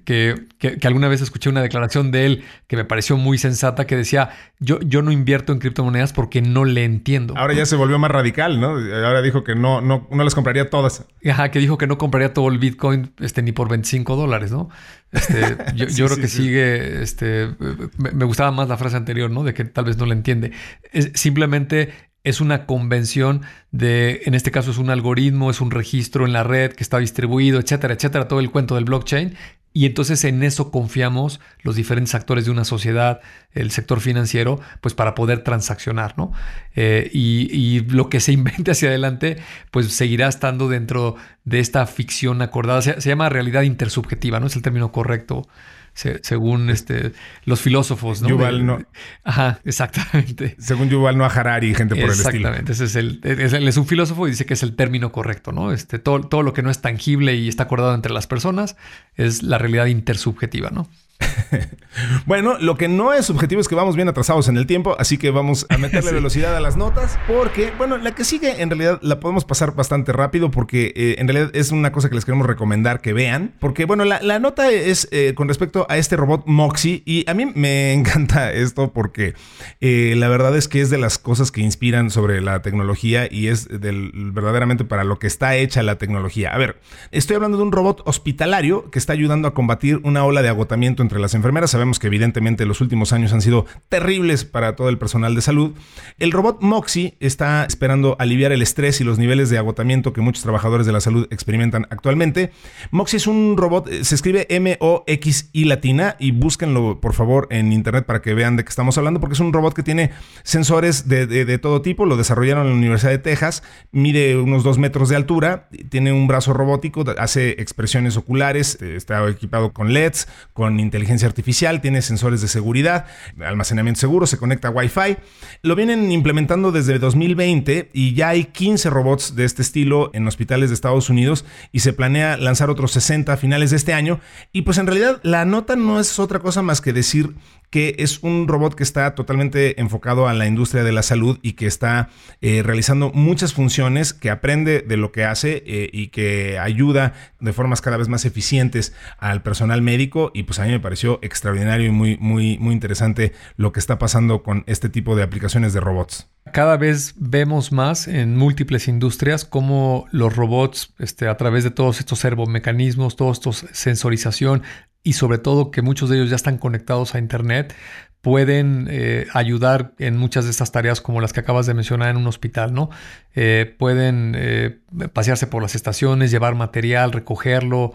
que, 0.59 0.87
alguna 0.87 1.07
vez 1.07 1.21
escuché 1.21 1.49
una 1.49 1.63
declaración 1.63 2.11
de 2.11 2.25
él 2.27 2.43
que 2.67 2.75
me 2.75 2.85
pareció 2.85 3.17
muy 3.17 3.39
sensata, 3.39 3.87
que 3.87 3.95
decía, 3.95 4.29
yo, 4.59 4.79
yo 4.81 5.01
no 5.01 5.11
invierto 5.11 5.53
en 5.53 5.59
criptomonedas 5.59 6.13
porque 6.13 6.41
no 6.43 6.65
le 6.65 6.83
entiendo. 6.83 7.33
Ahora 7.35 7.53
ya 7.53 7.65
se 7.65 7.75
volvió 7.75 7.97
más 7.97 8.11
radical, 8.11 8.59
¿no? 8.61 8.69
Ahora 8.69 9.23
dijo 9.23 9.43
que 9.43 9.55
no, 9.55 9.81
no, 9.81 10.07
no 10.11 10.23
las 10.23 10.35
compraría 10.35 10.69
todas. 10.69 11.05
Ajá, 11.27 11.49
que 11.49 11.57
dijo 11.57 11.79
que 11.79 11.87
no 11.87 11.97
compraría 11.97 12.33
todo 12.33 12.49
el 12.49 12.59
Bitcoin 12.59 13.11
este, 13.19 13.41
ni 13.41 13.53
por 13.53 13.69
25 13.69 14.15
dólares, 14.15 14.51
¿no? 14.51 14.69
Este, 15.11 15.57
yo, 15.73 15.87
creo 16.05 16.17
que 16.17 16.27
sigue, 16.27 17.01
este, 17.01 17.49
me, 17.97 18.11
me, 18.11 18.25
gustaba 18.25 18.51
más 18.51 18.67
la 18.69 18.77
frase 18.77 18.97
anterior, 18.97 19.31
¿no? 19.31 19.43
De 19.43 19.53
que 19.53 19.65
tal 19.65 19.85
vez 19.85 19.97
no 19.97 20.05
le 20.05 20.13
entiende. 20.13 20.51
Es, 20.91 21.11
simplemente 21.15 21.91
es 22.27 22.41
una 22.41 22.65
convención 22.65 23.41
de, 23.71 24.21
en 24.25 24.33
este 24.33 24.51
caso 24.51 24.71
es 24.71 24.77
un 24.77 24.89
algoritmo, 24.89 25.49
es 25.49 25.61
un 25.61 25.71
registro 25.71 26.25
en 26.25 26.33
la 26.33 26.43
red 26.43 26.73
que 26.73 26.83
está 26.83 26.99
distribuido, 26.99 27.59
etcétera, 27.59 27.93
etcétera, 27.93 28.27
todo 28.27 28.41
el 28.41 28.51
cuento 28.51 28.75
del 28.75 28.83
blockchain. 28.83 29.35
Y 29.71 29.85
entonces 29.85 30.23
en 30.23 30.41
eso 30.43 30.71
confiamos 30.71 31.39
los 31.61 31.75
diferentes 31.75 32.15
actores 32.15 32.45
de 32.45 32.51
una 32.51 32.65
sociedad, 32.65 33.21
el 33.53 33.69
sector 33.71 34.01
financiero, 34.01 34.59
pues 34.81 34.93
para 34.93 35.13
poder 35.13 35.43
transaccionar, 35.43 36.17
¿no? 36.17 36.33
Eh, 36.75 37.09
y, 37.13 37.81
lo 37.81 38.09
que 38.09 38.19
se 38.19 38.31
invente 38.33 38.71
hacia 38.71 38.89
adelante, 38.89 39.37
pues 39.71 39.93
seguirá 39.93 40.27
estando 40.27 40.67
dentro 40.67 41.15
de 41.45 41.59
esta 41.59 41.85
ficción 41.85 42.41
acordada. 42.41 42.81
Se, 42.81 42.99
se 42.99 43.09
llama 43.09 43.29
realidad 43.29 43.61
intersubjetiva, 43.61 44.39
¿no? 44.39 44.47
Es 44.47 44.55
el 44.55 44.63
término 44.63 44.91
correcto 44.91 45.47
según 45.97 46.69
este, 46.69 47.11
los 47.45 47.61
filósofos. 47.61 48.21
¿no? 48.21 48.29
Yuval 48.29 48.65
no. 48.65 48.79
Ajá, 49.23 49.59
exactamente. 49.65 50.55
Según 50.59 50.89
Yuval 50.89 51.17
no 51.17 51.25
Harari 51.25 51.69
y 51.69 51.75
gente 51.75 51.95
por 51.95 52.05
el 52.05 52.11
estilo. 52.11 52.49
Exactamente. 52.49 52.71
Ese 52.71 52.85
es, 52.85 52.95
el, 52.95 53.19
es, 53.23 53.77
un 53.77 53.87
filósofo 53.87 54.27
y 54.27 54.31
dice 54.31 54.45
que 54.45 54.53
es 54.53 54.63
el 54.63 54.75
término 54.75 55.11
correcto, 55.11 55.51
¿no? 55.51 55.71
Este, 55.71 55.99
todo, 55.99 56.21
todo 56.21 56.43
lo 56.43 56.53
que 56.53 56.61
no 56.61 56.69
es 56.69 56.81
tangible 56.81 57.35
y 57.35 57.47
está 57.47 57.63
acordado 57.63 57.95
entre 57.95 58.13
las 58.13 58.27
personas 58.27 58.77
es 59.15 59.43
la 59.43 59.57
realidad 59.57 59.87
intersubjetiva, 59.87 60.69
¿no? 60.69 60.87
bueno, 62.25 62.57
lo 62.59 62.77
que 62.77 62.87
no 62.87 63.13
es 63.13 63.25
subjetivo 63.25 63.61
es 63.61 63.67
que 63.67 63.75
vamos 63.75 63.95
bien 63.95 64.07
atrasados 64.07 64.47
en 64.47 64.57
el 64.57 64.67
tiempo, 64.67 64.95
así 64.99 65.17
que 65.17 65.31
vamos 65.31 65.65
a 65.69 65.77
meterle 65.77 66.11
velocidad 66.13 66.55
a 66.55 66.59
las 66.59 66.77
notas, 66.77 67.17
porque, 67.27 67.71
bueno, 67.77 67.97
la 67.97 68.13
que 68.13 68.23
sigue 68.23 68.61
en 68.61 68.69
realidad 68.69 68.99
la 69.01 69.19
podemos 69.19 69.45
pasar 69.45 69.75
bastante 69.75 70.11
rápido, 70.11 70.51
porque 70.51 70.93
eh, 70.95 71.15
en 71.19 71.27
realidad 71.27 71.51
es 71.55 71.71
una 71.71 71.91
cosa 71.91 72.09
que 72.09 72.15
les 72.15 72.25
queremos 72.25 72.47
recomendar 72.47 73.01
que 73.01 73.13
vean, 73.13 73.53
porque, 73.59 73.85
bueno, 73.85 74.05
la, 74.05 74.39
nota 74.39 74.69
es 74.69 75.07
eh, 75.11 75.33
con 75.35 75.47
respecto 75.47 75.87
a 75.89 75.97
este 75.97 76.15
robot 76.15 76.43
Moxie, 76.45 77.01
y 77.05 77.29
a 77.29 77.33
mí 77.33 77.45
me 77.45 77.93
encanta 77.97 78.51
esto 78.51 78.91
porque 78.93 79.33
eh, 79.81 80.13
la 80.17 80.27
verdad 80.27 80.55
es 80.55 80.67
que 80.67 80.81
es 80.81 80.89
de 80.89 80.97
las 80.97 81.17
cosas 81.17 81.51
que 81.51 81.61
inspiran 81.61 82.11
sobre 82.11 82.41
la 82.41 82.61
tecnología 82.61 83.27
y 83.29 83.47
es 83.47 83.67
del, 83.67 84.11
verdaderamente 84.13 84.85
para 84.85 85.03
lo 85.03 85.19
que 85.19 85.27
está 85.27 85.55
hecha 85.55 85.81
la 85.83 85.97
tecnología. 85.97 86.53
A 86.53 86.57
ver, 86.57 86.77
estoy 87.11 87.35
hablando 87.35 87.57
de 87.57 87.63
un 87.63 87.71
robot 87.71 88.01
hospitalario 88.05 88.89
que 88.91 88.99
está 88.99 89.13
ayudando 89.13 89.47
a 89.47 89.53
combatir 89.53 89.99
una 90.03 90.23
ola 90.23 90.41
de 90.41 90.49
agotamiento 90.49 91.01
entre 91.07 91.19
las 91.19 91.33
enfermeras. 91.33 91.71
Sabemos 91.71 91.99
que 91.99 92.07
evidentemente 92.07 92.65
los 92.65 92.81
últimos 92.81 93.13
años 93.13 93.31
han 93.31 93.41
sido 93.41 93.65
terribles 93.87 94.43
para 94.43 94.75
todo 94.75 94.89
el 94.89 94.97
personal 94.97 95.35
de 95.35 95.41
salud. 95.41 95.71
El 96.19 96.33
robot 96.33 96.61
Moxie 96.61 97.15
está 97.21 97.63
esperando 97.63 98.17
aliviar 98.19 98.51
el 98.51 98.61
estrés 98.61 98.99
y 98.99 99.05
los 99.05 99.17
niveles 99.17 99.49
de 99.49 99.57
agotamiento 99.57 100.11
que 100.11 100.19
muchos 100.19 100.43
trabajadores 100.43 100.85
de 100.85 100.91
la 100.91 100.99
salud 100.99 101.27
experimentan 101.31 101.87
actualmente. 101.89 102.51
Moxie 102.91 103.17
es 103.17 103.27
un 103.27 103.55
robot, 103.57 103.87
eh, 103.87 104.03
se 104.03 104.15
escribe 104.15 104.47
M-O-X-I 104.49 105.63
latina 105.63 106.17
y 106.19 106.31
búsquenlo 106.31 106.99
por 106.99 107.13
favor 107.13 107.47
en 107.49 107.71
internet 107.71 108.05
para 108.05 108.21
que 108.21 108.33
vean 108.33 108.57
de 108.57 108.65
qué 108.65 108.69
estamos 108.69 108.97
hablando 108.97 109.21
porque 109.21 109.35
es 109.35 109.39
un 109.39 109.53
robot 109.53 109.73
que 109.73 109.83
tiene 109.83 110.11
sensores 110.43 111.07
de, 111.07 111.25
de 111.25 111.57
todo 111.57 111.81
tipo. 111.81 112.05
Lo 112.05 112.17
desarrollaron 112.17 112.65
en 112.65 112.73
la 112.73 112.77
Universidad 112.77 113.11
de 113.11 113.19
Texas, 113.19 113.63
mide 113.91 114.37
unos 114.37 114.63
dos 114.63 114.77
metros 114.77 115.07
de 115.07 115.15
altura, 115.15 115.69
tiene 115.89 116.11
un 116.11 116.27
brazo 116.27 116.51
robótico, 116.53 117.05
hace 117.17 117.51
expresiones 117.61 118.17
oculares, 118.17 118.81
está 118.81 119.25
equipado 119.29 119.71
con 119.71 119.93
LEDs, 119.93 120.27
con 120.51 120.79
inteligencia 120.79 120.96
inteligencia 120.97 121.27
artificial, 121.27 121.79
tiene 121.79 122.01
sensores 122.01 122.41
de 122.41 122.47
seguridad, 122.47 123.05
almacenamiento 123.39 123.99
seguro, 123.99 124.25
se 124.25 124.37
conecta 124.37 124.69
a 124.69 124.71
Wi-Fi. 124.71 125.17
Lo 125.61 125.75
vienen 125.75 126.11
implementando 126.11 126.71
desde 126.71 126.97
2020 126.97 127.91
y 127.93 128.15
ya 128.15 128.29
hay 128.29 128.45
15 128.45 128.89
robots 128.89 129.35
de 129.35 129.45
este 129.45 129.61
estilo 129.61 130.09
en 130.13 130.27
hospitales 130.27 130.69
de 130.69 130.73
Estados 130.73 131.09
Unidos 131.11 131.45
y 131.71 131.81
se 131.81 131.93
planea 131.93 132.35
lanzar 132.37 132.71
otros 132.71 132.91
60 132.93 133.31
a 133.31 133.37
finales 133.37 133.69
de 133.69 133.77
este 133.77 133.93
año. 133.93 134.19
Y 134.51 134.63
pues 134.63 134.79
en 134.79 134.87
realidad 134.87 135.19
la 135.21 135.45
nota 135.45 135.75
no 135.75 135.99
es 135.99 136.17
otra 136.17 136.39
cosa 136.39 136.63
más 136.63 136.81
que 136.81 136.93
decir 136.93 137.35
que 137.69 137.95
es 137.99 138.23
un 138.23 138.47
robot 138.47 138.75
que 138.75 138.83
está 138.83 139.13
totalmente 139.15 139.79
enfocado 139.79 140.27
a 140.27 140.33
la 140.33 140.47
industria 140.47 140.83
de 140.83 140.91
la 140.91 141.03
salud 141.03 141.39
y 141.41 141.53
que 141.53 141.67
está 141.67 142.09
eh, 142.41 142.63
realizando 142.63 143.11
muchas 143.11 143.53
funciones, 143.53 144.13
que 144.13 144.29
aprende 144.29 144.81
de 144.81 144.97
lo 144.97 145.11
que 145.11 145.25
hace 145.25 145.63
eh, 145.65 145.89
y 145.91 146.07
que 146.07 146.59
ayuda 146.59 147.13
de 147.39 147.53
formas 147.53 147.81
cada 147.81 147.97
vez 147.97 148.07
más 148.07 148.25
eficientes 148.25 148.93
al 149.17 149.43
personal 149.43 149.81
médico. 149.81 150.31
Y 150.33 150.43
pues 150.43 150.59
a 150.59 150.65
mí 150.65 150.71
me 150.71 150.79
pareció 150.79 151.19
extraordinario 151.21 151.87
y 151.87 151.91
muy, 151.91 152.17
muy, 152.17 152.57
muy 152.57 152.73
interesante 152.73 153.33
lo 153.55 153.71
que 153.71 153.79
está 153.79 153.99
pasando 153.99 154.43
con 154.43 154.63
este 154.67 154.89
tipo 154.89 155.15
de 155.15 155.23
aplicaciones 155.23 155.73
de 155.73 155.79
robots. 155.79 156.29
Cada 156.53 156.77
vez 156.77 157.13
vemos 157.17 157.71
más 157.71 158.07
en 158.07 158.37
múltiples 158.37 158.87
industrias 158.87 159.43
cómo 159.43 160.05
los 160.11 160.35
robots, 160.35 160.93
este, 160.97 161.27
a 161.27 161.35
través 161.35 161.63
de 161.63 161.71
todos 161.71 161.99
estos 161.99 162.19
servomecanismos, 162.19 163.15
todos 163.15 163.37
estos 163.37 163.65
sensorización, 163.73 164.63
y 165.07 165.13
sobre 165.13 165.37
todo 165.37 165.71
que 165.71 165.81
muchos 165.81 166.09
de 166.09 166.17
ellos 166.17 166.29
ya 166.29 166.35
están 166.35 166.57
conectados 166.57 167.15
a 167.15 167.19
Internet, 167.19 167.73
pueden 168.19 168.87
eh, 168.89 169.25
ayudar 169.33 169.93
en 169.99 170.17
muchas 170.17 170.43
de 170.43 170.51
estas 170.51 170.73
tareas 170.73 170.99
como 170.99 171.21
las 171.21 171.31
que 171.31 171.39
acabas 171.39 171.65
de 171.65 171.73
mencionar 171.73 172.09
en 172.09 172.17
un 172.17 172.27
hospital, 172.27 172.73
¿no? 172.73 172.89
Eh, 173.33 173.73
pueden 173.79 174.33
eh, 174.35 174.79
pasearse 175.13 175.47
por 175.47 175.61
las 175.61 175.75
estaciones, 175.75 176.29
llevar 176.29 176.55
material, 176.55 177.13
recogerlo, 177.13 177.93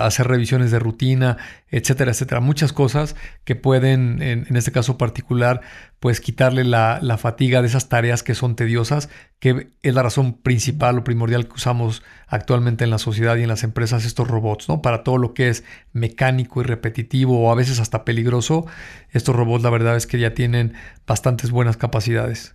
hacer 0.00 0.26
revisiones 0.26 0.72
de 0.72 0.80
rutina, 0.80 1.36
etcétera, 1.70 2.10
etcétera. 2.10 2.40
Muchas 2.40 2.72
cosas 2.72 3.14
que 3.44 3.54
pueden, 3.54 4.20
en, 4.20 4.56
este 4.56 4.72
caso 4.72 4.98
particular, 4.98 5.60
pues 6.00 6.20
quitarle 6.20 6.64
la, 6.64 7.00
fatiga 7.18 7.60
de 7.60 7.68
esas 7.68 7.88
tareas 7.88 8.22
que 8.22 8.34
son 8.34 8.54
tediosas, 8.54 9.08
que 9.40 9.72
es 9.82 9.94
la 9.94 10.02
razón 10.02 10.34
principal 10.34 10.98
o 10.98 11.04
primordial 11.04 11.48
que 11.48 11.54
usamos 11.54 12.02
actualmente 12.28 12.84
en 12.84 12.90
la 12.90 12.98
sociedad 12.98 13.36
y 13.36 13.42
en 13.42 13.48
las 13.48 13.64
empresas 13.64 14.04
estos 14.04 14.28
robots, 14.28 14.68
¿no? 14.68 14.80
Para 14.80 15.02
todo 15.02 15.18
lo 15.18 15.34
que 15.34 15.48
es 15.48 15.64
mecánico 15.92 16.60
y 16.60 16.64
repetitivo 16.64 17.40
o 17.40 17.50
a 17.50 17.56
veces 17.56 17.80
hasta 17.80 18.04
peligroso, 18.04 18.66
estos 19.10 19.34
robots 19.34 19.64
la 19.64 19.70
verdad 19.70 19.96
es 19.96 20.06
que 20.06 20.18
ya 20.18 20.34
tienen 20.34 20.74
bastantes 21.06 21.50
buenas 21.50 21.76
capacidades. 21.76 22.54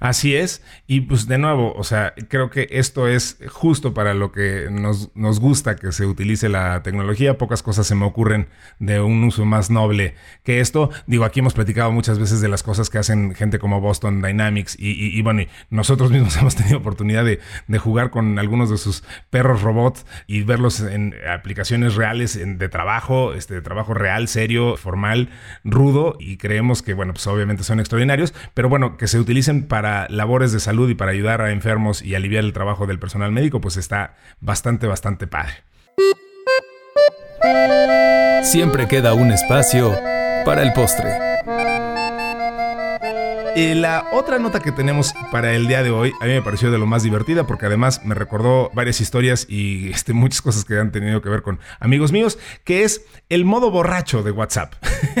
Así 0.00 0.36
es, 0.36 0.62
y 0.86 1.00
pues 1.00 1.26
de 1.26 1.38
nuevo, 1.38 1.74
o 1.74 1.82
sea, 1.82 2.14
creo 2.28 2.50
que 2.50 2.68
esto 2.70 3.08
es 3.08 3.38
justo 3.48 3.94
para 3.94 4.14
lo 4.14 4.30
que 4.30 4.68
nos, 4.70 5.10
nos, 5.16 5.40
gusta 5.40 5.74
que 5.74 5.90
se 5.90 6.06
utilice 6.06 6.48
la 6.48 6.84
tecnología. 6.84 7.36
Pocas 7.36 7.64
cosas 7.64 7.86
se 7.88 7.96
me 7.96 8.04
ocurren 8.04 8.48
de 8.78 9.00
un 9.00 9.24
uso 9.24 9.44
más 9.44 9.70
noble 9.70 10.14
que 10.44 10.60
esto. 10.60 10.90
Digo, 11.08 11.24
aquí 11.24 11.40
hemos 11.40 11.54
platicado 11.54 11.90
muchas 11.90 12.20
veces 12.20 12.40
de 12.40 12.48
las 12.48 12.62
cosas 12.62 12.90
que 12.90 12.98
hacen 12.98 13.34
gente 13.34 13.58
como 13.58 13.80
Boston 13.80 14.22
Dynamics 14.22 14.76
y, 14.78 15.18
y, 15.18 15.20
bueno, 15.22 15.42
nosotros 15.70 16.12
mismos 16.12 16.36
hemos 16.40 16.54
tenido 16.54 16.78
oportunidad 16.78 17.24
de, 17.24 17.40
de, 17.66 17.78
jugar 17.78 18.10
con 18.10 18.38
algunos 18.38 18.70
de 18.70 18.78
sus 18.78 19.02
perros 19.30 19.62
robots 19.62 20.06
y 20.28 20.42
verlos 20.42 20.80
en 20.80 21.14
aplicaciones 21.28 21.96
reales 21.96 22.38
de 22.40 22.68
trabajo, 22.68 23.34
este, 23.34 23.54
de 23.54 23.62
trabajo 23.62 23.94
real, 23.94 24.28
serio, 24.28 24.76
formal, 24.76 25.30
rudo 25.64 26.16
y 26.20 26.36
creemos 26.36 26.82
que, 26.82 26.94
bueno, 26.94 27.14
pues 27.14 27.26
obviamente 27.26 27.64
son 27.64 27.80
extraordinarios, 27.80 28.32
pero 28.54 28.68
bueno, 28.68 28.96
que 28.96 29.08
se 29.08 29.18
utilicen 29.18 29.66
para 29.66 29.87
labores 30.08 30.52
de 30.52 30.60
salud 30.60 30.88
y 30.90 30.94
para 30.94 31.12
ayudar 31.12 31.42
a 31.42 31.50
enfermos 31.50 32.02
y 32.02 32.14
aliviar 32.14 32.44
el 32.44 32.52
trabajo 32.52 32.86
del 32.86 32.98
personal 32.98 33.32
médico, 33.32 33.60
pues 33.60 33.76
está 33.76 34.14
bastante, 34.40 34.86
bastante 34.86 35.26
padre. 35.26 35.54
Siempre 38.42 38.88
queda 38.88 39.14
un 39.14 39.30
espacio 39.30 39.92
para 40.44 40.62
el 40.62 40.72
postre. 40.72 41.27
La 43.58 44.06
otra 44.12 44.38
nota 44.38 44.60
que 44.60 44.70
tenemos 44.70 45.12
para 45.32 45.52
el 45.52 45.66
día 45.66 45.82
de 45.82 45.90
hoy 45.90 46.12
a 46.20 46.26
mí 46.26 46.30
me 46.30 46.42
pareció 46.42 46.70
de 46.70 46.78
lo 46.78 46.86
más 46.86 47.02
divertida 47.02 47.44
porque 47.44 47.66
además 47.66 48.02
me 48.04 48.14
recordó 48.14 48.70
varias 48.72 49.00
historias 49.00 49.46
y 49.48 49.88
este, 49.90 50.12
muchas 50.12 50.42
cosas 50.42 50.64
que 50.64 50.78
han 50.78 50.92
tenido 50.92 51.20
que 51.22 51.28
ver 51.28 51.42
con 51.42 51.58
amigos 51.80 52.12
míos, 52.12 52.38
que 52.62 52.84
es 52.84 53.04
el 53.28 53.44
modo 53.44 53.72
borracho 53.72 54.22
de 54.22 54.30
WhatsApp. 54.30 54.74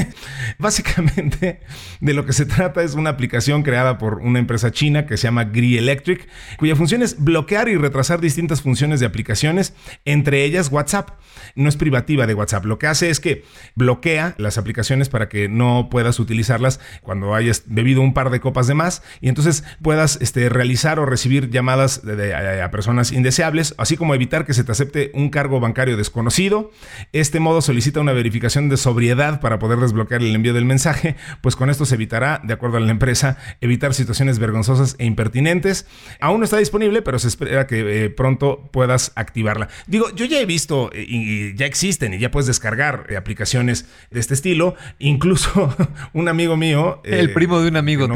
Básicamente 0.60 1.62
de 2.00 2.14
lo 2.14 2.26
que 2.26 2.32
se 2.32 2.46
trata 2.46 2.84
es 2.84 2.94
una 2.94 3.10
aplicación 3.10 3.64
creada 3.64 3.98
por 3.98 4.18
una 4.18 4.38
empresa 4.38 4.70
china 4.70 5.04
que 5.04 5.16
se 5.16 5.24
llama 5.24 5.42
Gree 5.42 5.76
Electric, 5.76 6.28
cuya 6.58 6.76
función 6.76 7.02
es 7.02 7.22
bloquear 7.22 7.68
y 7.68 7.76
retrasar 7.76 8.20
distintas 8.20 8.62
funciones 8.62 9.00
de 9.00 9.06
aplicaciones, 9.06 9.74
entre 10.04 10.44
ellas 10.44 10.70
WhatsApp. 10.70 11.10
No 11.56 11.68
es 11.68 11.76
privativa 11.76 12.28
de 12.28 12.34
WhatsApp, 12.34 12.66
lo 12.66 12.78
que 12.78 12.86
hace 12.86 13.10
es 13.10 13.18
que 13.18 13.44
bloquea 13.74 14.36
las 14.38 14.58
aplicaciones 14.58 15.08
para 15.08 15.28
que 15.28 15.48
no 15.48 15.88
puedas 15.90 16.20
utilizarlas 16.20 16.78
cuando 17.02 17.34
hayas 17.34 17.64
bebido 17.66 18.00
un 18.00 18.14
par 18.14 18.27
de 18.30 18.40
copas 18.40 18.66
de 18.66 18.74
más 18.74 19.02
y 19.20 19.28
entonces 19.28 19.64
puedas 19.82 20.18
este, 20.20 20.48
realizar 20.48 20.98
o 20.98 21.06
recibir 21.06 21.50
llamadas 21.50 22.04
de, 22.04 22.34
a, 22.34 22.70
personas 22.70 23.12
indeseables, 23.12 23.74
así 23.78 23.96
como 23.96 24.14
evitar 24.14 24.44
que 24.44 24.54
se 24.54 24.64
te 24.64 24.72
acepte 24.72 25.10
un 25.14 25.30
cargo 25.30 25.60
bancario 25.60 25.96
desconocido. 25.96 26.70
Este 27.12 27.40
modo 27.40 27.60
solicita 27.60 28.00
una 28.00 28.12
verificación 28.12 28.68
de 28.68 28.76
sobriedad 28.76 29.40
para 29.40 29.58
poder 29.58 29.78
desbloquear 29.78 30.22
el 30.22 30.34
envío 30.34 30.54
del 30.54 30.64
mensaje, 30.64 31.16
pues 31.40 31.56
con 31.56 31.70
esto 31.70 31.86
se 31.86 31.94
evitará, 31.94 32.40
de 32.44 32.54
acuerdo 32.54 32.76
a 32.76 32.80
la 32.80 32.90
empresa, 32.90 33.38
evitar 33.60 33.94
situaciones 33.94 34.38
vergonzosas 34.38 34.96
e 34.98 35.04
impertinentes. 35.04 35.86
Aún 36.20 36.40
no 36.40 36.44
está 36.44 36.58
disponible, 36.58 37.02
pero 37.02 37.18
se 37.18 37.28
espera 37.28 37.66
que 37.66 38.04
eh, 38.04 38.10
pronto 38.10 38.68
puedas 38.72 39.12
activarla. 39.16 39.68
Digo, 39.86 40.14
yo 40.14 40.24
ya 40.24 40.40
he 40.40 40.46
visto 40.46 40.90
eh, 40.92 41.04
y 41.06 41.54
ya 41.54 41.66
existen 41.66 42.14
y 42.14 42.18
ya 42.18 42.30
puedes 42.30 42.46
descargar 42.46 43.06
eh, 43.08 43.16
aplicaciones 43.16 43.86
de 44.10 44.20
este 44.20 44.34
estilo. 44.34 44.74
Incluso 44.98 45.74
un 46.12 46.28
amigo 46.28 46.56
mío... 46.56 47.00
el 47.04 47.32
primo 47.32 47.60
de 47.60 47.68
un 47.68 47.76
amigo 47.76 48.08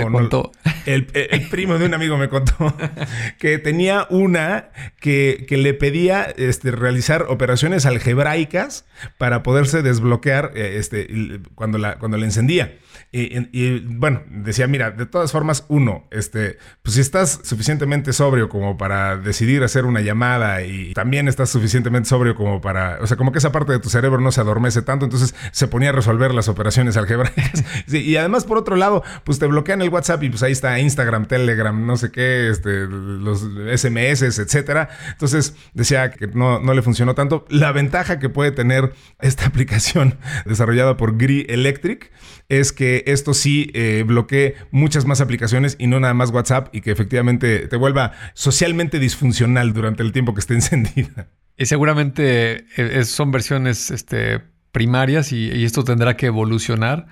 el, 0.87 1.07
primo 1.51 1.79
de 1.79 1.87
un 1.87 1.95
amigo 1.95 2.17
me 2.17 2.29
contó 2.29 2.75
que 3.39 3.59
tenía 3.59 4.07
una 4.11 4.71
que, 5.01 5.47
le 5.49 5.75
pedía 5.75 6.23
este, 6.37 6.71
realizar 6.71 7.27
operaciones 7.29 7.87
algebraicas 7.87 8.85
para 9.19 9.43
poderse 9.43 9.83
desbloquear 9.83 10.53
eh, 10.55 10.77
este, 10.79 11.41
cuando, 11.55 11.79
la, 11.79 11.99
cuando 11.99 12.17
la 12.17 12.25
encendía. 12.25 12.77
Y, 13.15 13.81
bueno, 13.81 14.23
decía, 14.31 14.67
mira, 14.67 14.91
de 14.91 15.05
todas 15.05 15.33
formas, 15.33 15.67
uno, 15.69 16.09
este, 16.11 16.57
pues 16.83 16.95
si 16.95 17.03
estás 17.03 17.41
suficientemente 17.43 18.15
sobrio 18.15 18.49
como 18.49 18.79
para 18.79 19.19
decidir 19.19 19.63
hacer 19.63 19.85
una 19.85 20.01
llamada 20.01 20.63
y 20.63 20.95
también 20.95 21.29
estás 21.29 21.51
suficientemente 21.51 22.09
sobrio 22.09 22.35
como 22.35 22.63
para, 22.63 22.99
o 23.03 23.07
sea, 23.07 23.19
como 23.19 23.31
que 23.31 23.37
esa 23.37 23.53
parte 23.53 23.73
de 23.73 23.81
tu 23.81 23.91
cerebro 23.91 24.19
no 24.19 24.33
se 24.33 24.41
adormece 24.41 24.81
tanto, 24.81 25.05
entonces 25.05 25.35
se 25.51 25.69
ponía 25.69 25.91
a 25.91 25.93
resolver 25.93 26.33
las 26.33 26.49
operaciones 26.49 26.97
algebraicas. 26.97 27.63
y 27.87 28.17
además, 28.17 28.45
por 28.45 28.57
otro 28.57 28.77
lado, 28.77 29.03
pues 29.25 29.39
te 29.39 29.47
bloquean 29.47 29.83
el 29.83 29.91
WhatsApp 29.91 30.23
y 30.23 30.31
pues 30.31 30.43
ahí 30.43 30.53
está 30.53 30.81
Instagram, 30.81 31.27
Telegram, 31.27 31.87
no 31.87 31.99
sé 31.99 32.11
qué, 32.11 32.49
este, 32.49 32.87
los 32.87 33.43
SMS, 33.43 34.39
etcétera. 34.39 34.89
Entonces 35.11 35.55
decía 35.75 36.11
que 36.13 36.29
no, 36.29 36.61
no 36.61 36.73
le 36.73 36.81
funcionó 36.81 37.15
tanto. 37.15 37.45
La 37.51 37.73
ventaja 37.73 38.19
que 38.19 38.31
puede 38.31 38.53
tener 38.53 38.95
esta 39.21 39.47
aplicación 39.53 40.19
desarrollada 40.47 40.97
por 40.97 41.19
Gree 41.19 41.47
Electric 41.51 42.11
es 42.49 42.73
que 42.73 43.02
esto 43.07 43.35
sí 43.35 43.71
eh, 43.75 44.05
bloquee 44.07 44.55
muchas 44.71 45.07
más 45.07 45.21
aplicaciones 45.21 45.77
y 45.79 45.87
no 45.87 46.01
nada 46.01 46.15
más 46.15 46.31
WhatsApp 46.31 46.75
y 46.75 46.81
que 46.81 46.91
efectivamente 46.91 47.69
te 47.69 47.77
vuelva 47.77 48.13
socialmente 48.35 48.99
disfuncional 48.99 49.73
durante 49.73 50.03
el 50.03 50.13
tiempo 50.13 50.35
que 50.35 50.41
esté 50.41 50.55
encendida. 50.55 51.29
Y 51.57 51.67
seguramente 51.67 52.67
eh, 52.77 53.05
son 53.05 53.31
versiones 53.31 53.91
este, 53.91 54.41
primarias 54.73 55.33
y, 55.33 55.65
esto 55.65 55.85
tendrá 55.85 56.17
que 56.17 56.27
evolucionar. 56.27 57.07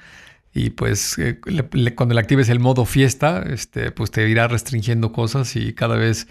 Y 0.53 0.70
pues 0.70 1.16
eh, 1.18 1.40
cuando 1.94 2.14
le 2.14 2.20
actives 2.20 2.48
el 2.48 2.59
modo 2.59 2.85
fiesta, 2.85 3.44
este, 3.48 3.92
pues 3.92 4.11
te 4.11 4.29
irá 4.29 4.48
restringiendo 4.48 5.12
cosas 5.12 5.55
y 5.55 5.74
cada 5.74 5.96
vez 5.96 6.26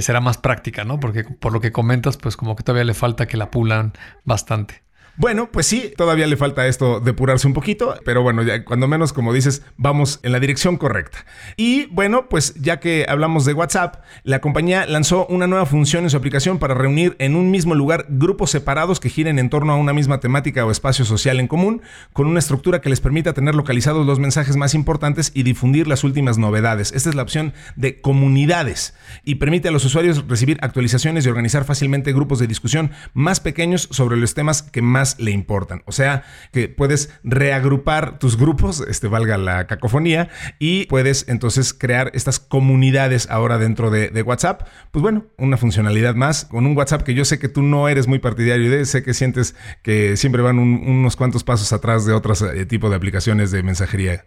será 0.00 0.20
más 0.20 0.38
práctica, 0.38 0.84
¿no? 0.84 1.00
Porque 1.00 1.24
por 1.24 1.52
lo 1.52 1.60
que 1.60 1.72
comentas, 1.72 2.16
pues 2.16 2.36
como 2.36 2.54
que 2.54 2.62
todavía 2.62 2.84
le 2.84 2.94
falta 2.94 3.26
que 3.26 3.36
la 3.36 3.50
pulan 3.50 3.92
bastante. 4.24 4.82
Bueno, 5.16 5.50
pues 5.52 5.66
sí, 5.66 5.92
todavía 5.94 6.26
le 6.26 6.38
falta 6.38 6.66
esto 6.66 6.98
depurarse 6.98 7.46
un 7.46 7.52
poquito, 7.52 7.94
pero 8.02 8.22
bueno, 8.22 8.42
ya 8.42 8.64
cuando 8.64 8.88
menos, 8.88 9.12
como 9.12 9.34
dices, 9.34 9.62
vamos 9.76 10.20
en 10.22 10.32
la 10.32 10.40
dirección 10.40 10.78
correcta. 10.78 11.26
Y 11.58 11.84
bueno, 11.86 12.30
pues 12.30 12.54
ya 12.54 12.80
que 12.80 13.04
hablamos 13.06 13.44
de 13.44 13.52
WhatsApp, 13.52 14.02
la 14.22 14.40
compañía 14.40 14.86
lanzó 14.86 15.26
una 15.26 15.46
nueva 15.46 15.66
función 15.66 16.04
en 16.04 16.10
su 16.10 16.16
aplicación 16.16 16.58
para 16.58 16.72
reunir 16.72 17.14
en 17.18 17.36
un 17.36 17.50
mismo 17.50 17.74
lugar 17.74 18.06
grupos 18.08 18.50
separados 18.50 19.00
que 19.00 19.10
giren 19.10 19.38
en 19.38 19.50
torno 19.50 19.74
a 19.74 19.76
una 19.76 19.92
misma 19.92 20.18
temática 20.18 20.64
o 20.64 20.70
espacio 20.70 21.04
social 21.04 21.40
en 21.40 21.46
común, 21.46 21.82
con 22.14 22.26
una 22.26 22.38
estructura 22.38 22.80
que 22.80 22.88
les 22.88 23.00
permita 23.00 23.34
tener 23.34 23.54
localizados 23.54 24.06
los 24.06 24.18
mensajes 24.18 24.56
más 24.56 24.72
importantes 24.72 25.30
y 25.34 25.42
difundir 25.42 25.88
las 25.88 26.04
últimas 26.04 26.38
novedades. 26.38 26.90
Esta 26.92 27.10
es 27.10 27.16
la 27.16 27.22
opción 27.22 27.52
de 27.76 28.00
comunidades 28.00 28.94
y 29.24 29.34
permite 29.34 29.68
a 29.68 29.72
los 29.72 29.84
usuarios 29.84 30.26
recibir 30.26 30.56
actualizaciones 30.62 31.26
y 31.26 31.28
organizar 31.28 31.64
fácilmente 31.64 32.14
grupos 32.14 32.38
de 32.38 32.46
discusión 32.46 32.92
más 33.12 33.40
pequeños 33.40 33.88
sobre 33.90 34.16
los 34.16 34.32
temas 34.32 34.62
que 34.62 34.80
más 34.80 35.01
le 35.18 35.30
importan. 35.30 35.82
O 35.86 35.92
sea, 35.92 36.24
que 36.52 36.68
puedes 36.68 37.10
reagrupar 37.22 38.18
tus 38.18 38.36
grupos, 38.36 38.84
este 38.88 39.08
valga 39.08 39.38
la 39.38 39.66
cacofonía, 39.66 40.28
y 40.58 40.86
puedes 40.86 41.28
entonces 41.28 41.74
crear 41.74 42.10
estas 42.14 42.40
comunidades 42.40 43.28
ahora 43.30 43.58
dentro 43.58 43.90
de, 43.90 44.22
WhatsApp. 44.22 44.68
Pues 44.92 45.02
bueno, 45.02 45.26
una 45.36 45.56
funcionalidad 45.56 46.14
más 46.14 46.44
con 46.44 46.64
un 46.64 46.76
WhatsApp 46.76 47.02
que 47.02 47.14
yo 47.14 47.24
sé 47.24 47.38
que 47.40 47.48
tú 47.48 47.62
no 47.62 47.88
eres 47.88 48.06
muy 48.06 48.20
partidario 48.20 48.70
de, 48.70 48.84
sé 48.84 49.02
que 49.02 49.14
sientes 49.14 49.56
que 49.82 50.16
siempre 50.16 50.42
van 50.42 50.58
unos 50.58 51.16
cuantos 51.16 51.42
pasos 51.42 51.72
atrás 51.72 52.06
de 52.06 52.12
otros 52.12 52.42
eh, 52.42 52.66
tipos 52.66 52.90
de 52.90 52.96
aplicaciones 52.96 53.50
de 53.50 53.62
mensajería. 53.64 54.26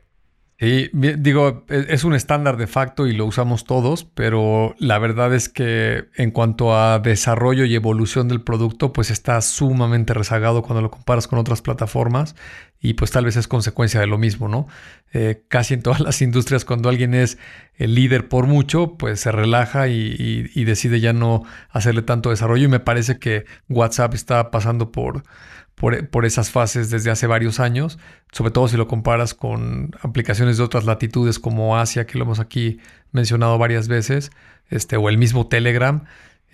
Y 0.57 0.89
digo, 0.93 1.65
e, 1.67 1.87
es 1.89 2.05
un 2.05 2.13
estándar 2.13 2.55
de 2.55 2.67
facto 2.67 3.07
y 3.07 3.13
lo 3.13 3.25
usamos 3.25 3.65
todos, 3.65 4.05
pero 4.05 4.73
la 4.79 4.99
verdad 4.99 5.33
es 5.33 5.49
que 5.49 6.05
en 6.15 6.31
cuanto 6.31 6.77
a 6.77 6.99
desarrollo 6.99 7.65
y 7.65 7.75
evolución 7.75 8.29
del 8.29 8.41
producto, 8.41 8.93
pues 8.93 9.11
está 9.11 9.41
sumamente 9.41 10.13
rezagado 10.13 10.61
cuando 10.61 10.81
lo 10.81 10.91
comparas 10.91 11.27
con 11.27 11.39
otras 11.39 11.61
plataformas 11.61 12.35
y 12.79 12.93
pues 12.93 13.11
tal 13.11 13.25
vez 13.25 13.35
es 13.35 13.49
consecuencia 13.49 13.99
de 13.99 14.07
lo 14.07 14.17
mismo, 14.17 14.47
¿no? 14.47 14.67
Eh, 15.11 15.43
casi 15.49 15.73
en 15.73 15.81
todas 15.81 15.99
las 16.01 16.21
industrias 16.21 16.63
cuando 16.63 16.87
alguien 16.87 17.13
es 17.13 17.37
el 17.75 17.93
líder 17.93 18.29
por 18.29 18.47
mucho, 18.47 18.95
pues 18.97 19.19
se 19.19 19.33
relaja 19.33 19.89
y 19.89 20.63
decide 20.63 21.01
ya 21.01 21.11
no 21.11 21.43
hacerle 21.69 22.01
tanto 22.01 22.29
desarrollo 22.29 22.63
y 22.65 22.69
me 22.69 22.79
parece 22.79 23.19
que 23.19 23.43
WhatsApp 23.67 24.13
está 24.13 24.51
pasando 24.51 24.93
por 24.93 25.23
por, 25.75 26.25
esas 26.25 26.49
fases 26.49 26.89
desde 26.89 27.11
hace 27.11 27.27
varios 27.27 27.59
años, 27.59 27.99
sobre 28.31 28.51
todo 28.51 28.67
si 28.67 28.77
lo 28.77 28.88
comparas 28.88 29.33
con 29.33 29.91
aplicaciones 30.01 30.57
de 30.57 30.63
otras 30.63 30.85
latitudes 30.85 31.38
como 31.38 31.77
Asia, 31.77 32.05
que 32.05 32.17
lo 32.17 32.23
hemos 32.23 32.39
aquí 32.39 32.79
mencionado 33.11 33.57
varias 33.57 33.88
veces, 33.88 34.31
este, 34.69 34.97
o 34.97 35.09
el 35.09 35.17
mismo 35.17 35.47
Telegram. 35.47 36.05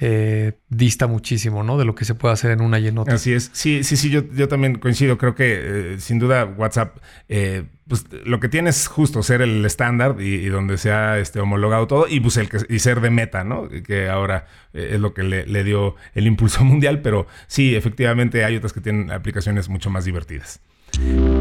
Eh, 0.04 0.54
dista 0.68 1.06
muchísimo, 1.06 1.62
¿no? 1.62 1.78
De 1.78 1.86
lo 1.86 1.94
que 1.94 2.06
se 2.06 2.16
puede 2.16 2.34
hacer 2.34 2.50
en 2.50 2.62
una 2.62 2.80
y 2.80 2.88
en 2.88 2.98
otra. 2.98 3.14
Así 3.14 3.34
es. 3.34 3.52
Sí, 3.54 3.84
sí, 3.84 3.96
sí, 3.98 4.10
yo, 4.10 4.24
yo 4.34 4.48
también 4.48 4.80
coincido. 4.80 5.20
Creo 5.20 5.36
que 5.36 5.94
eh, 5.94 6.00
sin 6.00 6.18
duda 6.18 6.44
WhatsApp, 6.46 6.98
eh, 7.30 7.66
pues 7.88 8.08
lo 8.26 8.40
que 8.40 8.50
tiene 8.50 8.72
es 8.72 8.88
justo 8.88 9.22
ser 9.22 9.44
el 9.44 9.64
estándar 9.64 10.16
y, 10.20 10.48
donde 10.48 10.80
se 10.80 10.92
ha 10.92 11.20
este, 11.20 11.40
homologado 11.40 11.86
todo 11.86 12.08
y, 12.10 12.20
pues, 12.20 12.38
el 12.38 12.50
que, 12.50 12.58
y 12.68 12.80
ser 12.80 13.00
de 13.00 13.12
meta, 13.12 13.44
¿no? 13.44 13.70
Que 13.70 14.10
ahora 14.10 14.48
es 14.74 15.00
lo 15.00 15.14
que 15.14 15.22
le 15.22 15.64
dio 15.64 15.96
el 16.16 16.26
impulso 16.26 16.64
mundial, 16.66 17.04
pero 17.04 17.28
sí, 17.46 17.76
efectivamente 17.76 18.44
hay 18.44 18.56
otras 18.56 18.74
que 18.74 18.82
tienen 18.82 19.12
aplicaciones 19.12 19.70
mucho 19.70 19.92
más 19.92 20.04
divertidas. 20.04 20.62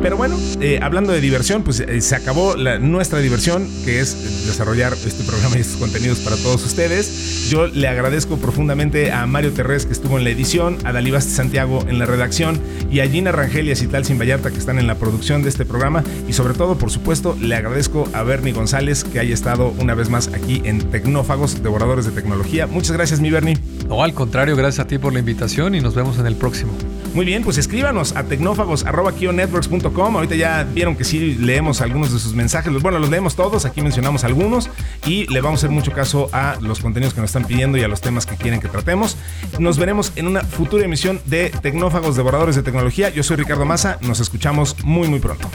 Pero 0.02 0.16
bueno, 0.16 0.38
eh, 0.60 0.80
hablando 0.82 1.12
de 1.12 1.20
diversión, 1.20 1.62
pues 1.62 1.80
eh, 1.80 2.00
se 2.00 2.16
acabó 2.16 2.56
nuestra 2.56 3.18
diversión, 3.18 3.68
que 3.84 4.00
es 4.00 4.46
desarrollar 4.46 4.94
este 4.94 5.24
programa 5.24 5.58
y 5.58 5.60
estos 5.60 5.76
contenidos 5.76 6.20
para 6.20 6.36
todos 6.36 6.64
ustedes. 6.64 7.50
Yo 7.50 7.66
le 7.66 7.86
agradezco 7.86 8.38
profundamente 8.38 9.12
a 9.12 9.26
Mario 9.26 9.52
Terrés, 9.52 9.84
que 9.84 9.92
estuvo 9.92 10.16
en 10.16 10.24
la 10.24 10.30
edición, 10.30 10.78
a 10.84 10.92
Dalibasti 10.92 11.32
Santiago 11.32 11.84
en 11.86 11.98
la 11.98 12.06
redacción 12.06 12.58
y 12.90 13.00
a 13.00 13.08
Gina 13.08 13.30
Rangel 13.30 13.68
y 13.68 13.72
a 13.72 13.76
Cital 13.76 14.04
Sin 14.06 14.18
Vallarta, 14.18 14.50
que 14.50 14.58
están 14.58 14.78
en 14.78 14.86
la 14.86 14.94
producción 14.94 15.42
de 15.42 15.50
este 15.50 15.66
programa. 15.66 16.02
Y 16.26 16.32
sobre 16.32 16.54
todo, 16.54 16.78
por 16.78 16.90
supuesto, 16.90 17.36
le 17.38 17.54
agradezco 17.54 18.08
a 18.14 18.22
Bernie 18.22 18.54
González, 18.54 19.04
que 19.04 19.20
haya 19.20 19.34
estado 19.34 19.74
una 19.78 19.94
vez 19.94 20.08
más 20.08 20.28
aquí 20.28 20.62
en 20.64 20.90
Tecnófagos, 20.90 21.62
Devoradores 21.62 22.06
de 22.06 22.12
Tecnología. 22.12 22.66
Muchas 22.66 22.92
gracias, 22.92 23.20
mi 23.20 23.30
Bernie. 23.30 23.58
No, 23.86 24.02
al 24.02 24.14
contrario, 24.14 24.56
gracias 24.56 24.84
a 24.86 24.88
ti 24.88 24.96
por 24.96 25.12
la 25.12 25.18
invitación 25.18 25.74
y 25.74 25.80
nos 25.80 25.94
vemos 25.94 26.18
en 26.18 26.26
el 26.26 26.36
próximo. 26.36 26.72
Muy 27.14 27.26
bien, 27.26 27.42
pues 27.42 27.58
escríbanos 27.58 28.14
a 28.14 28.24
tecnófagos.com. 28.24 30.16
Ahorita 30.16 30.36
ya 30.36 30.64
vieron 30.64 30.96
que 30.96 31.04
sí 31.04 31.34
leemos 31.34 31.80
algunos 31.80 32.12
de 32.12 32.18
sus 32.20 32.34
mensajes. 32.34 32.72
Bueno, 32.80 32.98
los 32.98 33.10
leemos 33.10 33.34
todos, 33.34 33.64
aquí 33.64 33.82
mencionamos 33.82 34.22
algunos 34.22 34.70
y 35.06 35.26
le 35.26 35.40
vamos 35.40 35.58
a 35.58 35.66
hacer 35.66 35.70
mucho 35.70 35.92
caso 35.92 36.28
a 36.32 36.56
los 36.60 36.80
contenidos 36.80 37.12
que 37.12 37.20
nos 37.20 37.30
están 37.30 37.44
pidiendo 37.44 37.78
y 37.78 37.82
a 37.82 37.88
los 37.88 38.00
temas 38.00 38.26
que 38.26 38.36
quieren 38.36 38.60
que 38.60 38.68
tratemos. 38.68 39.16
Nos 39.58 39.76
veremos 39.76 40.12
en 40.16 40.28
una 40.28 40.42
futura 40.42 40.84
emisión 40.84 41.20
de 41.26 41.50
Tecnófagos 41.62 42.16
Devoradores 42.16 42.54
de 42.54 42.62
Tecnología. 42.62 43.10
Yo 43.10 43.22
soy 43.22 43.36
Ricardo 43.36 43.64
Massa, 43.64 43.98
nos 44.02 44.20
escuchamos 44.20 44.76
muy 44.84 45.08
muy 45.08 45.18
pronto. 45.18 45.48